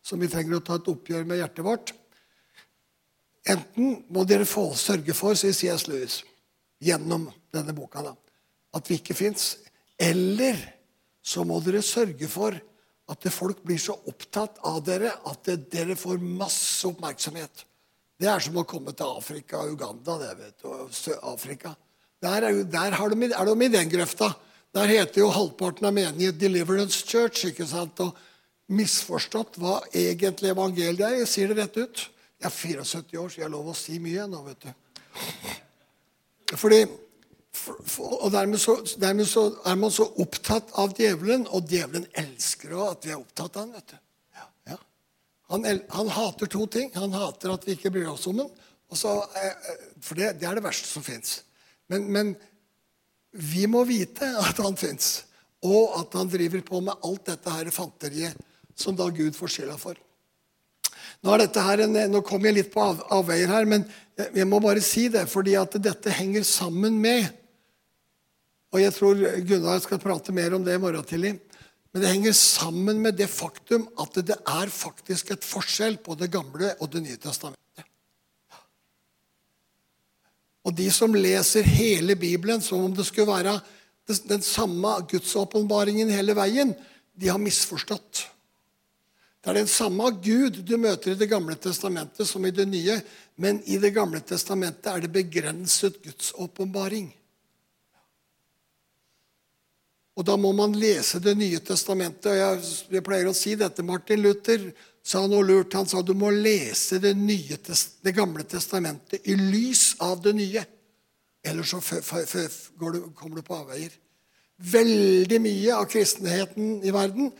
[0.00, 1.92] som vi trenger å ta et oppgjør med hjertet vårt.
[3.52, 5.84] Enten må dere få sørge for, sier C.S.
[5.92, 6.16] Lewis,
[6.80, 8.16] gjennom denne boka, da,
[8.80, 9.58] at vi ikke fins.
[10.00, 10.56] Eller
[11.20, 12.56] så må dere sørge for
[13.12, 17.66] at folk blir så opptatt av dere at dere får masse oppmerksomhet.
[18.16, 20.16] Det er som å komme til Afrika og Uganda.
[20.24, 21.76] det vet du, og Afrika.
[22.22, 24.32] Der, er, der er, de, er de i den grøfta.
[24.74, 27.44] Der heter jo halvparten av menighet Deliverance Church.
[27.50, 28.00] ikke sant?
[28.00, 28.16] Og
[28.72, 31.18] misforstått hva egentlig evangeliet er.
[31.22, 32.04] Jeg sier det rett ut.
[32.42, 34.70] Jeg er 74 år, så jeg har lov å si mye nå, vet du.
[36.58, 36.80] Fordi,
[37.52, 42.08] for, for, og dermed så, dermed så, er man så opptatt av djevelen, og djevelen
[42.18, 44.00] elsker også at vi er opptatt av han, vet du.
[44.38, 44.80] Ja, ja.
[45.52, 46.90] Han, han, hater to ting.
[46.96, 48.50] Han hater at vi ikke bryr oss om ham.
[48.92, 49.72] Så, eh,
[50.04, 51.40] for det, det, er det verste som fins.
[51.92, 52.32] Men, men
[53.32, 55.22] vi må vite at han fins,
[55.64, 59.76] og at han driver på med alt dette her fanteriet som da Gud får skylda
[59.80, 59.98] for.
[61.22, 63.84] Nå, en, nå kom jeg litt på av, avveier her, men
[64.18, 67.28] jeg, jeg, må bare si det, fordi at dette henger sammen med
[68.72, 71.34] Og jeg tror Gunnar skal prate mer om det i morgen tidlig.
[71.92, 76.30] Men det henger sammen med det faktum at det er faktisk et forskjell på Det
[76.32, 77.61] gamle og Det nye testamentet.
[80.62, 83.56] Og de som leser hele Bibelen som om det skulle være
[84.28, 86.74] den samme gudsåpenbaringen hele veien,
[87.14, 88.26] de har misforstått.
[89.42, 93.00] Det er den samme Gud du møter i Det gamle testamentet som i Det nye,
[93.34, 97.10] men i Det gamle testamentet er det begrenset Guds åpenbaring.
[100.14, 102.30] Og da må man lese Det nye testamentet.
[102.30, 103.82] og jeg, jeg, pleier å si dette.
[103.82, 104.70] Martin Luther
[105.02, 105.74] sa noe lurt.
[105.74, 107.58] Han sa du må lese Det, nye,
[108.02, 110.64] det gamle testamentet i lys av det nye.
[111.42, 113.90] Ellers så kommer du på avveier.
[114.62, 117.32] Veldig mye av kristenheten i verden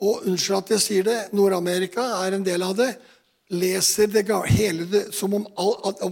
[0.00, 2.94] og unnskyld at jeg sier det, Nord-Amerika er en del av det.
[3.52, 5.44] Leser det hele det, som om,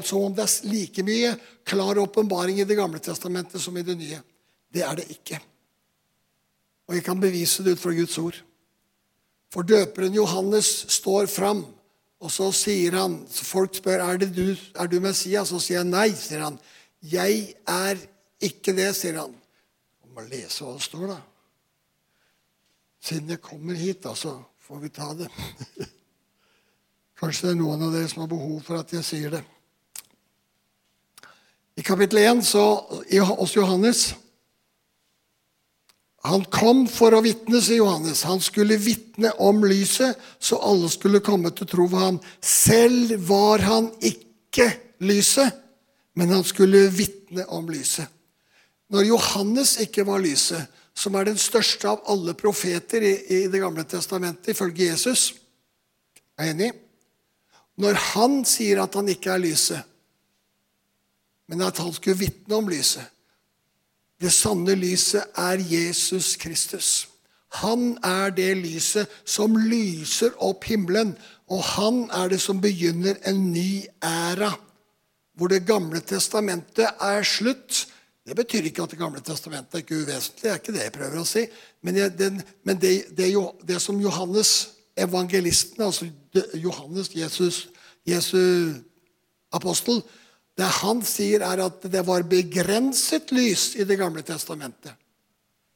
[0.05, 1.31] som om det er like mye
[1.65, 4.21] klar åpenbaring i Det gamle testamentet som i det nye.
[4.69, 5.41] Det er det ikke.
[6.89, 8.37] Og jeg kan bevise det ut fra Guds ord.
[9.53, 11.65] For døperen Johannes står fram,
[12.19, 15.85] og så sier han så Folk spør er det du er du Messias, så sier
[15.85, 16.11] han nei.
[16.13, 16.59] sier han.
[17.01, 18.01] Jeg er
[18.43, 19.33] ikke det, sier han.
[20.03, 21.21] Du må lese hva det står, da.
[23.09, 24.35] Siden jeg kommer hit, da, så
[24.67, 25.31] får vi ta det.
[27.19, 29.45] Kanskje det er noen av dere som har behov for at jeg sier det.
[31.79, 32.65] I kapittel 1 så,
[33.39, 34.11] hos Johannes
[36.27, 38.25] Han kom for å vitne, sier Johannes.
[38.27, 42.19] Han skulle vitne om lyset, så alle skulle komme til å tro på ham.
[42.43, 44.67] Selv var han ikke
[45.07, 45.55] lyset,
[46.19, 48.11] men han skulle vitne om lyset.
[48.91, 50.65] Når Johannes ikke var lyset,
[50.99, 55.35] som er den største av alle profeter i, Det gamle testamentet, ifølge Jesus.
[56.39, 56.73] Er enig?
[57.79, 59.85] Når han sier at han ikke er lyset,
[61.47, 63.07] men at han skulle vitne om lyset
[64.21, 67.09] Det sanne lyset er Jesus Kristus.
[67.63, 71.15] Han er det lyset som lyser opp himmelen,
[71.49, 74.53] og han er det som begynner en ny æra,
[75.39, 77.87] hvor Det gamle testamentet er slutt
[78.27, 80.43] Det betyr ikke at Det gamle testamentet er ikke uvesentlig.
[80.43, 81.47] Det er ikke det jeg prøver å si.
[81.83, 82.13] Men, jeg,
[82.65, 83.29] men det, det,
[83.69, 86.11] det, som Johannes, evangelisten, altså
[86.55, 87.69] Johannes, Jesus,
[88.07, 88.83] Jesus
[89.53, 90.03] apostel,
[90.59, 94.97] det han sier, er at det var begrenset lys i Det gamle testamentet.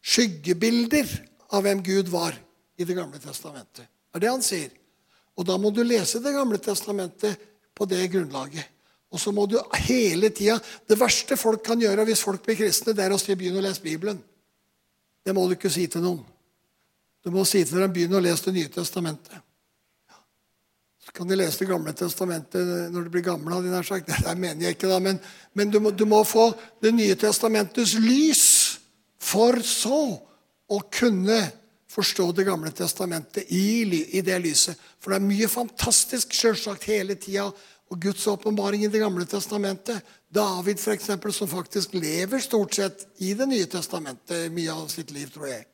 [0.02, 1.06] Skyggebilder
[1.54, 2.34] av hvem Gud var
[2.76, 3.86] i Det gamle testamentet.
[3.86, 4.72] Det er det han sier.
[5.38, 7.38] Og da må du lese Det gamle testamentet
[7.78, 8.66] på det grunnlaget.
[9.12, 10.58] Og så må du hele tida
[10.88, 13.62] Det verste folk kan gjøre hvis folk blir kristne, det er å si 'begynn å
[13.62, 14.18] lese Bibelen'.
[15.22, 16.24] Det må du ikke si til noen.
[17.22, 19.51] Du må si til dem 'begynn å lese Det nye testamentet'.
[21.12, 23.54] Kan de lese Det gamle testamentet når de blir gamle.
[23.54, 24.12] hadde jeg sagt.
[24.24, 24.98] Det mener jeg ikke, da.
[24.98, 25.20] Men,
[25.54, 26.52] men du, må, du må få
[26.82, 28.46] Det nye testamentets lys
[29.22, 30.00] for så
[30.72, 31.40] å kunne
[31.92, 33.84] forstå Det gamle testamentet i,
[34.16, 34.78] i det lyset.
[34.98, 37.50] For det er mye fantastisk selvsagt hele tida
[37.92, 40.00] og Guds åpenbaring i Det gamle testamentet.
[40.32, 45.12] David, for eksempel, som faktisk lever stort sett i Det nye testamentet mye av sitt
[45.12, 45.66] liv, tror jeg.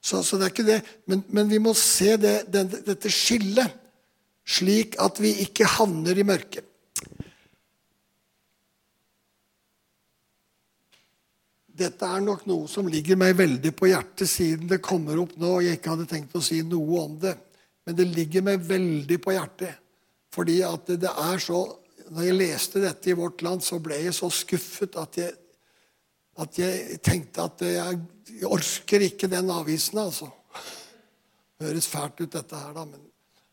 [0.00, 0.80] Så, så det er ikke det.
[1.04, 3.74] Men, men vi må se det, det, dette skillet,
[4.46, 6.64] slik at vi ikke havner i mørket.
[11.76, 15.58] Dette er nok noe som ligger meg veldig på hjertet siden det kommer opp nå.
[15.58, 17.34] og Jeg ikke hadde tenkt å si noe om det,
[17.84, 19.82] men det ligger meg veldig på hjertet.
[20.32, 21.64] Fordi at det er så
[22.06, 25.32] Når jeg leste dette i Vårt Land, så ble jeg så skuffet at jeg,
[26.38, 27.96] at jeg tenkte at jeg,
[28.30, 30.28] jeg orker ikke den avisen, altså.
[31.58, 32.84] Høres fælt ut, dette her, da.
[32.86, 33.02] Men,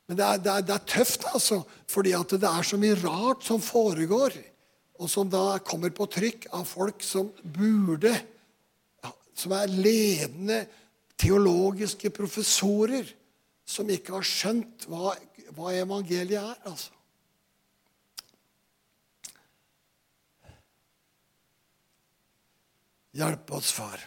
[0.08, 1.62] men det, er, det, er, det, er, tøft, altså.
[1.88, 4.36] Fordi at det er så mye rart som foregår.
[5.00, 8.14] Og som da kommer på trykk av folk som burde
[9.34, 10.60] Som er ledende
[11.18, 13.08] teologiske professorer.
[13.66, 15.16] Som ikke har skjønt hva
[15.54, 16.92] hva evangeliet er, altså.
[23.14, 24.02] Hjelp oss, far.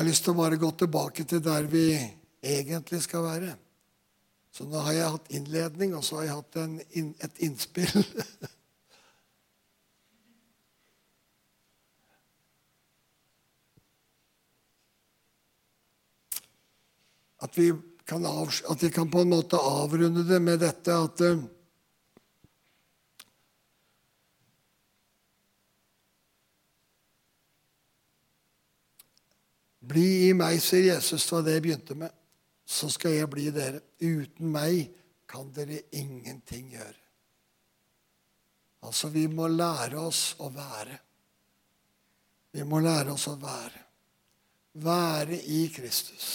[0.00, 1.92] Jeg har lyst til å bare gå tilbake til der vi
[2.40, 3.52] egentlig skal være.
[4.48, 6.80] Så nå har jeg hatt innledning, og så har jeg hatt en,
[7.20, 8.00] et innspill.
[17.44, 17.68] at vi,
[18.08, 21.44] kan at vi kan på en måte avrunde det med dette at uh,
[29.90, 32.12] Bli i meg, sier Jesus, var det jeg begynte med.
[32.66, 33.80] Så skal jeg bli dere.
[34.02, 34.90] Uten meg
[35.30, 36.98] kan dere ingenting gjøre.
[38.86, 40.96] Altså, vi må lære oss å være.
[42.54, 43.84] Vi må lære oss å være.
[44.80, 46.30] Være i Kristus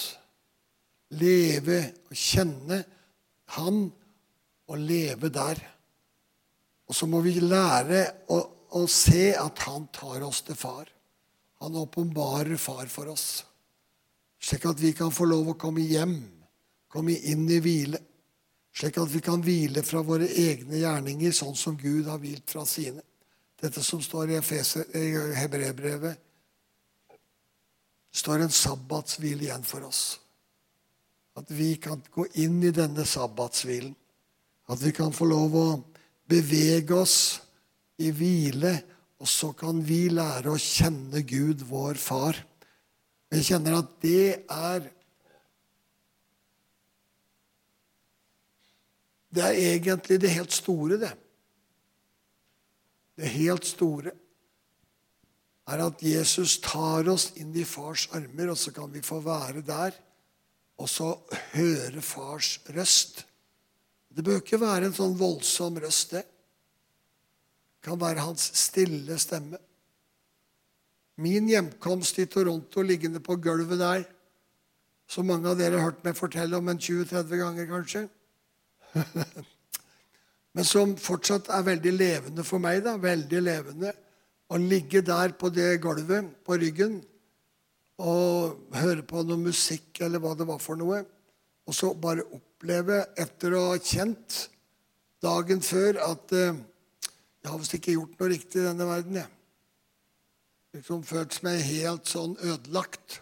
[1.13, 2.81] leve og kjenne
[3.55, 3.83] Han
[4.65, 5.59] og leve der.
[6.89, 8.01] Og så må vi lære
[8.33, 8.39] å,
[8.77, 10.89] å se at Han tar oss til far.
[11.61, 13.45] Han åpenbarer far for oss,
[14.45, 16.19] slik at vi kan få lov å komme hjem,
[16.91, 18.01] komme inn i hvile.
[18.75, 22.65] Slik at vi kan hvile fra våre egne gjerninger, sånn som Gud har hvilt fra
[22.69, 23.01] sine.
[23.61, 26.11] Dette som står i, i
[28.15, 30.19] står en sabbatshvil igjen for oss.
[31.35, 33.95] At vi kan gå inn i denne sabbatshvilen.
[34.71, 35.67] At vi kan få lov å
[36.29, 37.41] bevege oss
[38.01, 38.75] i hvile,
[39.21, 42.39] og så kan vi lære å kjenne Gud, vår far.
[43.35, 44.91] Jeg kjenner at det er
[49.35, 51.09] Det er egentlig det helt store, det.
[53.19, 54.13] Det helt store
[55.67, 59.65] er at Jesus tar oss inn i fars armer, og så kan vi få være
[59.65, 59.97] der
[60.79, 61.09] og så
[61.55, 63.25] høre fars røst.
[64.07, 66.23] Det bør ikke være en sånn voldsom røst, det.
[66.23, 69.59] Det kan være hans stille stemme.
[71.21, 74.05] Min hjemkomst i Toronto liggende på gulvet der,
[75.07, 78.07] som mange av dere har hørt meg fortelle om en 20-30 ganger, kanskje.
[80.55, 82.81] Men som fortsatt er veldig levende for meg.
[82.83, 83.93] da, Veldig levende.
[84.51, 86.99] Å ligge der på det gulvet, på ryggen,
[88.01, 91.01] og høre på noe musikk eller hva det var for noe.
[91.65, 94.49] Og så bare oppleve, etter å ha kjent
[95.23, 96.59] dagen før, at eh,
[97.41, 99.21] jeg har visst ikke gjort noe riktig i denne verden.
[99.21, 99.34] jeg.
[100.75, 103.21] Liksom følt meg helt sånn ødelagt.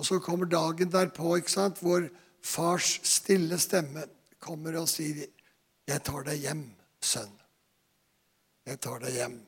[0.00, 2.08] Og så kommer dagen derpå, ikke sant, hvor
[2.42, 4.08] fars stille stemme
[4.42, 5.28] kommer og sier,
[5.86, 6.64] 'Jeg tar deg hjem,
[7.00, 7.32] sønn.
[8.66, 9.42] Jeg tar deg hjem.'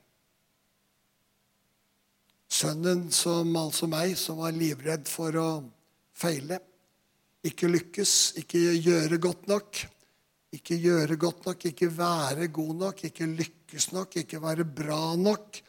[2.48, 5.50] Sønnen som altså meg, som var livredd for å
[6.14, 6.60] feile.
[7.46, 9.86] ikke lykkes, ikke gjøre godt nok.
[10.52, 15.60] Ikke gjøre godt nok, ikke være god nok, ikke lykkes nok, ikke være bra nok.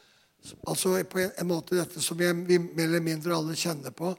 [0.66, 4.14] Altså på en, måte dette som vi, vi mer eller mindre alle kjenner på.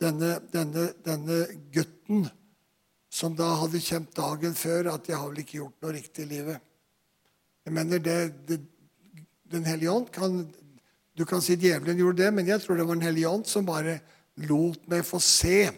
[0.00, 1.38] Denne, denne, denne
[1.72, 2.26] gutten
[3.12, 6.32] som da hadde kjent dagen før at 'jeg har vel ikke gjort noe riktig i
[6.34, 6.60] livet'.
[7.64, 8.60] Jeg mener det, det
[9.50, 10.52] Den hellige ånd kan
[11.16, 13.66] Du kan si djevelen gjorde det, men jeg tror det var Den hellige ånd som
[13.66, 14.00] bare
[14.36, 15.70] lot meg få se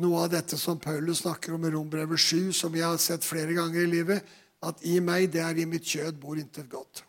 [0.00, 3.54] noe av dette som Paulus snakker om i Rombrevet 7, som jeg har sett flere
[3.54, 4.24] ganger i livet,
[4.64, 7.04] at i meg, det er i mitt kjød, bor intet godt.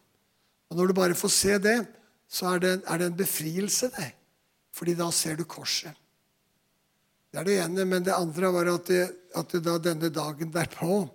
[0.75, 1.77] Og Når du bare får se det,
[2.27, 4.09] så er det, er det en befrielse, det.
[4.75, 5.95] Fordi da ser du korset.
[7.31, 7.85] Det er det ene.
[7.87, 11.05] Men det andre var at, det, at det da denne dagen derpå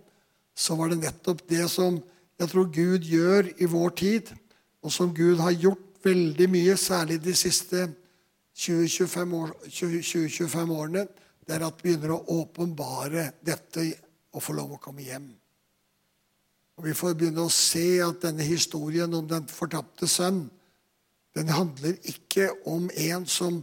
[0.56, 1.98] så var det nettopp det som
[2.40, 4.32] jeg tror Gud gjør i vår tid,
[4.80, 7.84] og som Gud har gjort veldig mye, særlig de siste
[8.56, 11.04] 20-25 år, 20, årene,
[11.44, 13.84] det er at vi begynner å åpenbare dette
[14.32, 15.28] og få lov å komme hjem.
[16.80, 20.46] Og Vi får begynne å se at denne historien om den fortapte sønn
[21.36, 23.60] den handler ikke om en som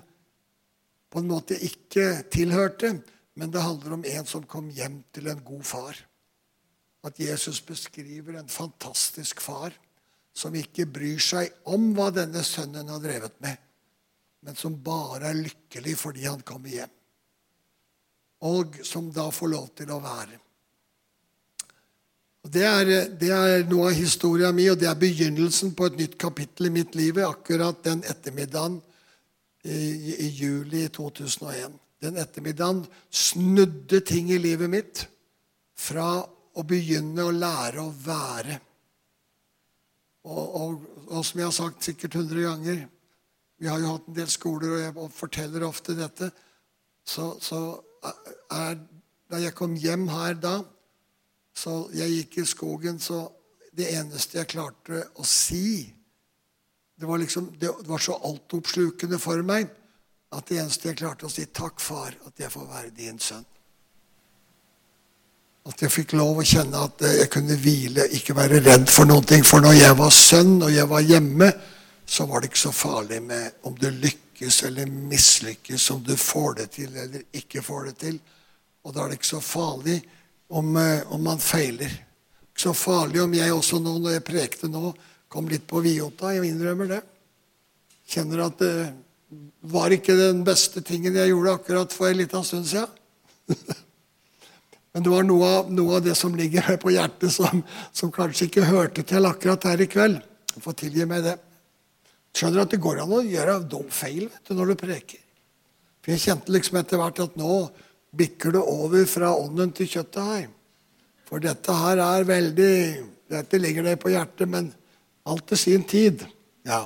[1.09, 2.93] på en måte ikke tilhørte,
[3.33, 5.99] men det handler om en som kom hjem til en god far
[7.09, 9.73] at Jesus beskriver en fantastisk far
[10.37, 13.57] som ikke bryr seg om hva denne sønnen har drevet med,
[14.45, 16.93] men som bare er lykkelig fordi han kommer hjem.
[18.45, 20.37] Og som da får lov til å være.
[22.47, 22.89] Det er,
[23.19, 26.75] det er, noe av historia mi, og det er begynnelsen på et nytt kapittel i
[26.77, 28.77] mitt liv akkurat den ettermiddagen
[29.67, 29.79] i,
[30.15, 31.75] i juli 2001.
[32.03, 35.03] Den ettermiddagen snudde ting i livet mitt
[35.77, 38.59] fra å begynne å lære å være.
[40.27, 42.81] Og, og, og, som jeg har sagt sikkert hundre ganger
[43.57, 46.29] Vi har jo hatt en del skoler, og jeg forteller ofte dette.
[47.07, 47.61] Så, så
[48.53, 48.75] er,
[49.31, 50.59] da jeg kom hjem her da,
[51.57, 53.25] så jeg gikk i skogen, så
[53.77, 55.93] det eneste jeg klarte å si
[56.97, 59.67] Det var liksom, det var så altoppslukende for meg
[60.33, 63.45] at det eneste jeg klarte å si, 'Takk, far, at jeg får være din sønn'.
[65.69, 69.43] At jeg fikk lov å kjenne at jeg kunne hvile, ikke være redd for noe.
[69.43, 71.51] For når jeg var sønn og jeg var hjemme,
[72.05, 76.53] så var det ikke så farlig med om du lykkes eller mislykkes, om du får
[76.61, 78.19] det til eller ikke får det til.
[78.83, 80.01] Og da er det ikke så farlig
[80.47, 81.91] om, eh, om man feiler.
[82.51, 84.93] Ikke så farlig om jeg også nå, når jeg prekte nå,
[85.27, 86.33] kom litt på Viota.
[86.33, 87.01] Jeg innrømmer det.
[88.07, 88.93] Kjenner at det
[89.67, 92.87] var ikke den beste tingen jeg gjorde akkurat for en liten stund siden.
[94.93, 97.59] Men det var noe av, noe av det som ligger her på hjertet, som,
[97.93, 100.23] som, kanskje ikke hørte til akkurat her i kveld.
[100.63, 101.35] Få tilgi meg det.
[102.33, 105.21] Skjønner at det går an å gjøre dum feil du, når du preker.
[106.01, 107.59] For Jeg kjente liksom etter hvert at nå
[108.15, 110.47] bikker det over fra ånden til kjøttet her.
[111.27, 112.73] For dette her er veldig
[113.27, 114.69] Dette ligger deg på hjertet, men
[115.27, 116.21] alt til sin tid.
[116.63, 116.85] Ja.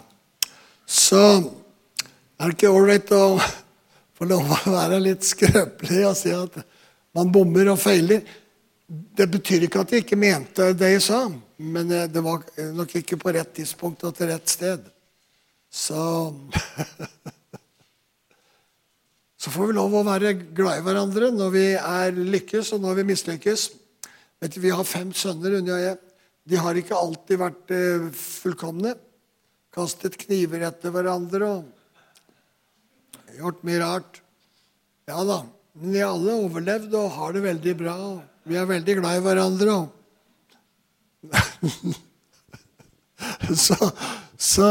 [0.89, 3.35] Så er det ikke ålreit å
[4.17, 6.57] få lov å være litt skrøpelig og si at
[7.13, 8.23] man bommer og feiler.
[8.89, 11.21] Det betyr ikke at jeg ikke mente det jeg sa,
[11.61, 12.41] men eh, det var
[12.73, 14.89] nok ikke på rett tidspunkt og til rett sted.
[15.69, 16.01] Så
[19.41, 22.99] Så får vi lov å være glad i hverandre når vi er lykkes, og når
[22.99, 23.61] vi mislykkes.
[24.41, 25.97] Vet du, Vi har fem sønner, Unni og jeg.
[26.45, 28.95] De har ikke alltid vært eh, fullkomne.
[29.73, 31.63] Kastet kniver etter hverandre og
[33.39, 34.21] gjort mye rart.
[35.09, 35.39] Ja da,
[35.73, 37.97] men vi har alle overlevd og har det veldig bra.
[38.45, 39.73] Vi er veldig glad i hverandre.
[43.65, 43.77] så,
[44.37, 44.69] så,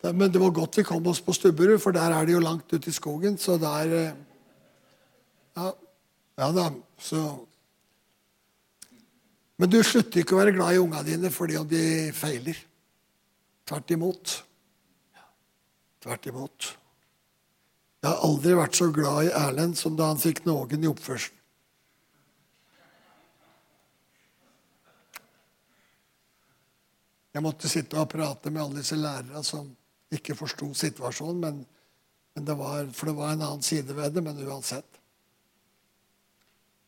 [0.00, 2.70] Men det var godt vi kom oss på Stubberud, for der er det jo langt
[2.72, 3.38] ute i skogen.
[3.38, 4.18] Så der eh,
[5.58, 5.70] ja,
[6.38, 6.70] ja da,
[7.02, 7.22] så
[9.58, 12.60] Men du slutter ikke å være glad i ungene dine fordi om de feiler.
[13.66, 14.34] Tvert imot.
[15.98, 16.68] Tvert imot.
[17.98, 21.34] Jeg har aldri vært så glad i Erlend som da han fikk noen i oppførselen.
[27.34, 29.66] Jeg måtte sitte og prate med alle disse lærerne som
[30.14, 31.40] ikke forsto situasjonen.
[31.42, 31.64] Men,
[32.34, 34.98] men det var, for det var en annen side ved det, men uansett.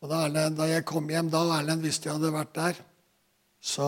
[0.01, 2.79] Og da, Erlend, da jeg kom hjem da, og Erlend visste jeg hadde vært der,
[3.61, 3.87] så,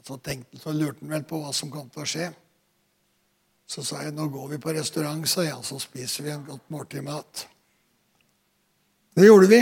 [0.00, 2.30] så, tenkte, så lurte han vel på hva som kom til å skje.
[3.70, 6.72] Så sa jeg nå går vi på restaurant, sa jeg, så spiser vi en godt
[6.72, 7.44] måltid mat.
[9.14, 9.60] Det gjorde vi.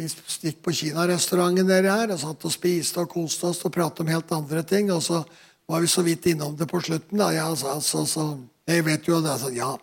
[0.00, 0.08] Vi
[0.46, 4.10] gikk på kinarestauranten nede her og satt og spiste og koste oss og pratet om
[4.10, 4.88] helt andre ting.
[4.94, 5.20] Og så
[5.70, 7.18] var vi så vidt innom det på slutten.
[7.18, 9.38] da, Jeg, altså, altså, så, Jeg vet jo det.
[9.38, 9.78] Så, ja,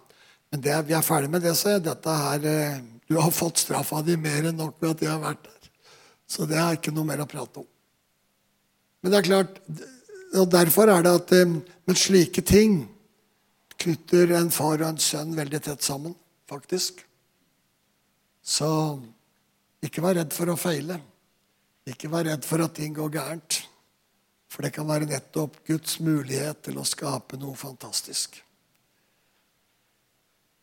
[0.51, 3.57] Men det, vi er ferdig med det, så er dette her eh, Du har fått
[3.63, 5.69] straffa di mer enn nok ved at jeg har vært der.
[6.27, 7.67] Så det er ikke noe mer å prate om.
[8.99, 9.61] Men det er klart,
[10.35, 12.81] og derfor er det at Men med slike ting
[13.79, 16.15] knytter en far og en sønn veldig tett sammen,
[16.49, 16.99] faktisk.
[18.43, 18.67] Så
[19.83, 20.99] ikke vær redd for å feile.
[21.87, 23.61] Ikke vær redd for at ting går gærent.
[24.47, 28.39] For det kan være nettopp Guds mulighet til å skape noe fantastisk.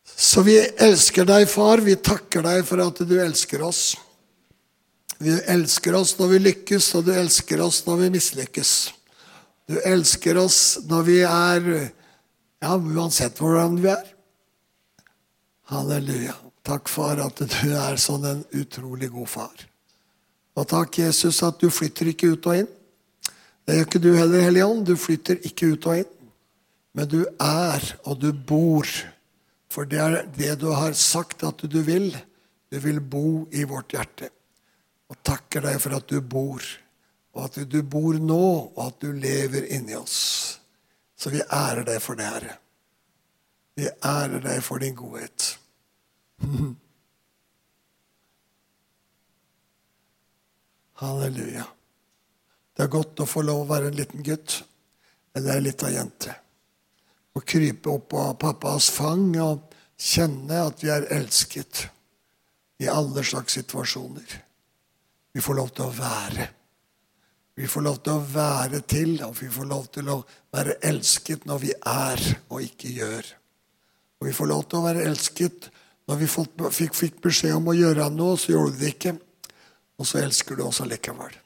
[0.04, 1.80] Så vi elsker deg, far.
[1.84, 3.94] Vi takker deg for at du elsker oss.
[5.18, 8.72] Vi elsker oss når vi lykkes, og du elsker oss når vi mislykkes.
[9.70, 11.70] Du elsker oss når vi er
[12.64, 14.06] Ja, uansett hvordan vi er.
[15.68, 16.32] Halleluja.
[16.64, 19.64] Takk, far, at du er sånn en utrolig god far.
[20.56, 22.70] Og takk, Jesus, at du flytter ikke ut og inn.
[23.64, 24.86] Det gjør ikke du heller, Hellige Ånd.
[24.86, 26.30] Du flytter ikke ut og inn.
[26.94, 28.88] Men du er, og du bor
[29.74, 32.14] for det er det du har sagt at du vil.
[32.70, 34.28] Du vil bo i vårt hjerte.
[35.10, 36.62] Og takker deg for at du bor,
[37.34, 40.60] og at du bor nå, og at du lever inni oss.
[41.18, 42.56] Så vi ærer deg for det, Herre.
[43.74, 45.58] Vi ærer deg for din godhet.
[51.02, 51.73] Halleluja.
[52.74, 54.62] Det er godt å få lov å være en liten gutt
[55.34, 56.34] eller ei lita jente
[57.34, 61.86] å krype opp på pappas fang og kjenne at vi er elsket
[62.82, 64.36] i alle slags situasjoner.
[65.34, 66.48] Vi får lov til å være.
[67.54, 70.18] Vi får lov til å være til, og vi får lov til å
[70.54, 73.30] være elsket når vi er og ikke gjør.
[74.18, 75.70] Og vi får lov til å være elsket
[76.10, 79.14] når vi fikk, fikk beskjed om å gjøre noe, så gjorde du det ikke.
[79.98, 81.43] Og så elsker du oss allikevel.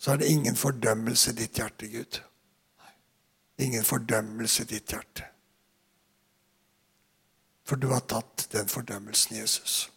[0.00, 2.22] Så er det ingen fordømmelse i ditt hjerte, Gud.
[3.60, 5.26] Ingen fordømmelse i ditt hjerte.
[7.68, 9.90] For du har tatt den fordømmelsen, Jesus.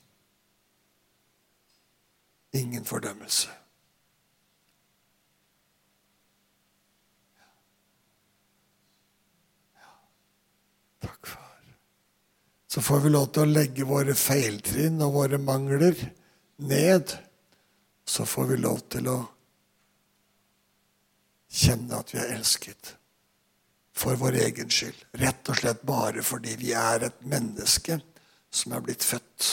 [2.52, 3.48] Ingen fordømmelse.
[11.00, 11.76] Takk, far.
[12.68, 15.96] Så får vi lov til å legge våre feiltrinn og våre mangler
[16.60, 17.16] ned.
[18.04, 19.18] Så får vi lov til å
[21.54, 22.96] kjenne at vi er elsket
[23.94, 24.98] for vår egen skyld.
[25.22, 28.00] Rett og slett bare fordi vi er et menneske
[28.54, 29.50] som er blitt født.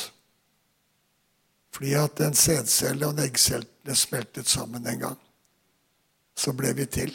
[1.71, 5.19] Fordi at en sædcelle og en eggcelle smeltet sammen en gang.
[6.37, 7.13] Så ble vi til.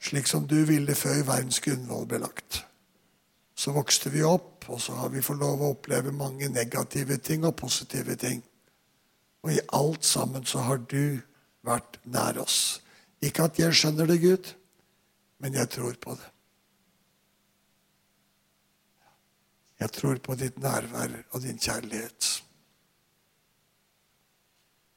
[0.00, 2.64] Slik som du ville før verdens grunnvoll ble lagt.
[3.54, 7.44] Så vokste vi opp, og så har vi fått lov å oppleve mange negative ting
[7.46, 8.42] og positive ting.
[9.44, 11.20] Og i alt sammen så har du
[11.64, 12.80] vært nær oss.
[13.24, 14.52] Ikke at jeg skjønner det, Gud.
[15.40, 16.30] Men jeg tror på det.
[19.80, 22.28] Jeg tror på ditt nærvær og din kjærlighet.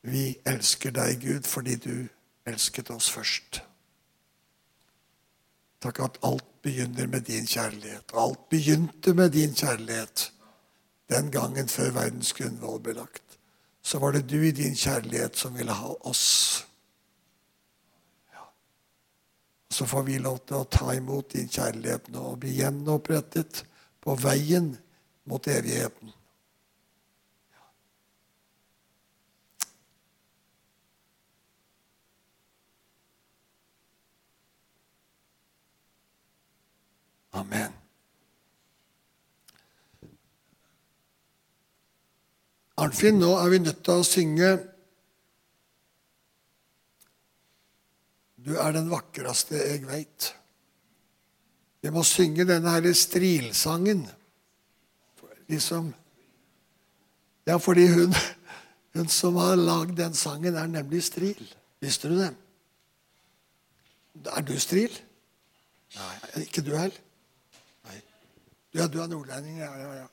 [0.08, 1.96] Vi elsker deg, Gud, fordi du
[2.48, 3.62] elsket oss først.
[5.84, 8.14] Takk at alt begynner med din kjærlighet.
[8.14, 10.32] Alt begynte med din kjærlighet
[11.10, 13.24] den gangen før verdens grunnvoll ble lagt.
[13.82, 16.66] Så var det du i din kjærlighet som ville ha oss.
[19.70, 23.63] Så får vi lov til å ta imot din kjærlighet nå og bli gjenopprettet
[24.03, 24.72] på veien
[25.28, 26.13] mot evigheten.
[37.38, 37.76] Amen.
[42.78, 44.49] Arnfinn, nå er vi nødt til å synge
[48.48, 50.30] Du er den vakreste jeg veit.
[51.84, 54.06] Vi må synge denne herre strilsangen.
[55.52, 55.93] Liksom
[57.48, 58.16] Ja, fordi hun,
[58.95, 61.43] hun som har lagd den sangen, er nemlig stril.
[61.80, 62.34] Visste du det?
[64.36, 64.91] Er du stril?
[65.95, 66.98] Nei, ikke du heller?
[67.88, 68.02] Nei.
[68.76, 70.08] Ja, du er nordlending, ja, ja, ja.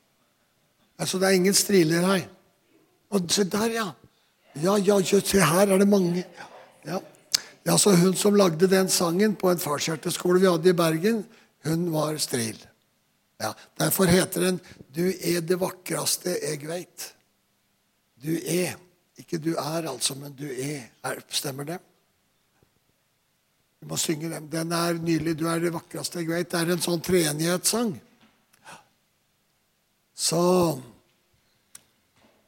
[0.99, 2.29] Altså, det er ingen striler her.
[3.11, 3.89] Og se der, ja.
[4.63, 6.23] Ja, ja, se her er det mange.
[6.87, 7.01] Ja.
[7.65, 11.25] Ja, så Hun som lagde den sangen på en farshjerteskole vi hadde i Bergen,
[11.65, 12.59] hun var stril.
[13.41, 14.61] Ja, Derfor heter den
[14.95, 17.13] 'Du er det vakreste jeg veit'.
[18.25, 18.77] Du er.
[19.17, 20.91] Ikke du er, altså, men du er.
[21.05, 21.79] er stemmer det?
[23.81, 24.49] Vi må synge den.
[24.53, 26.51] Den er nylig 'Du er det vakreste jeg veit'.
[26.51, 28.01] Det er en sånn treenighetssang.
[30.15, 30.81] Så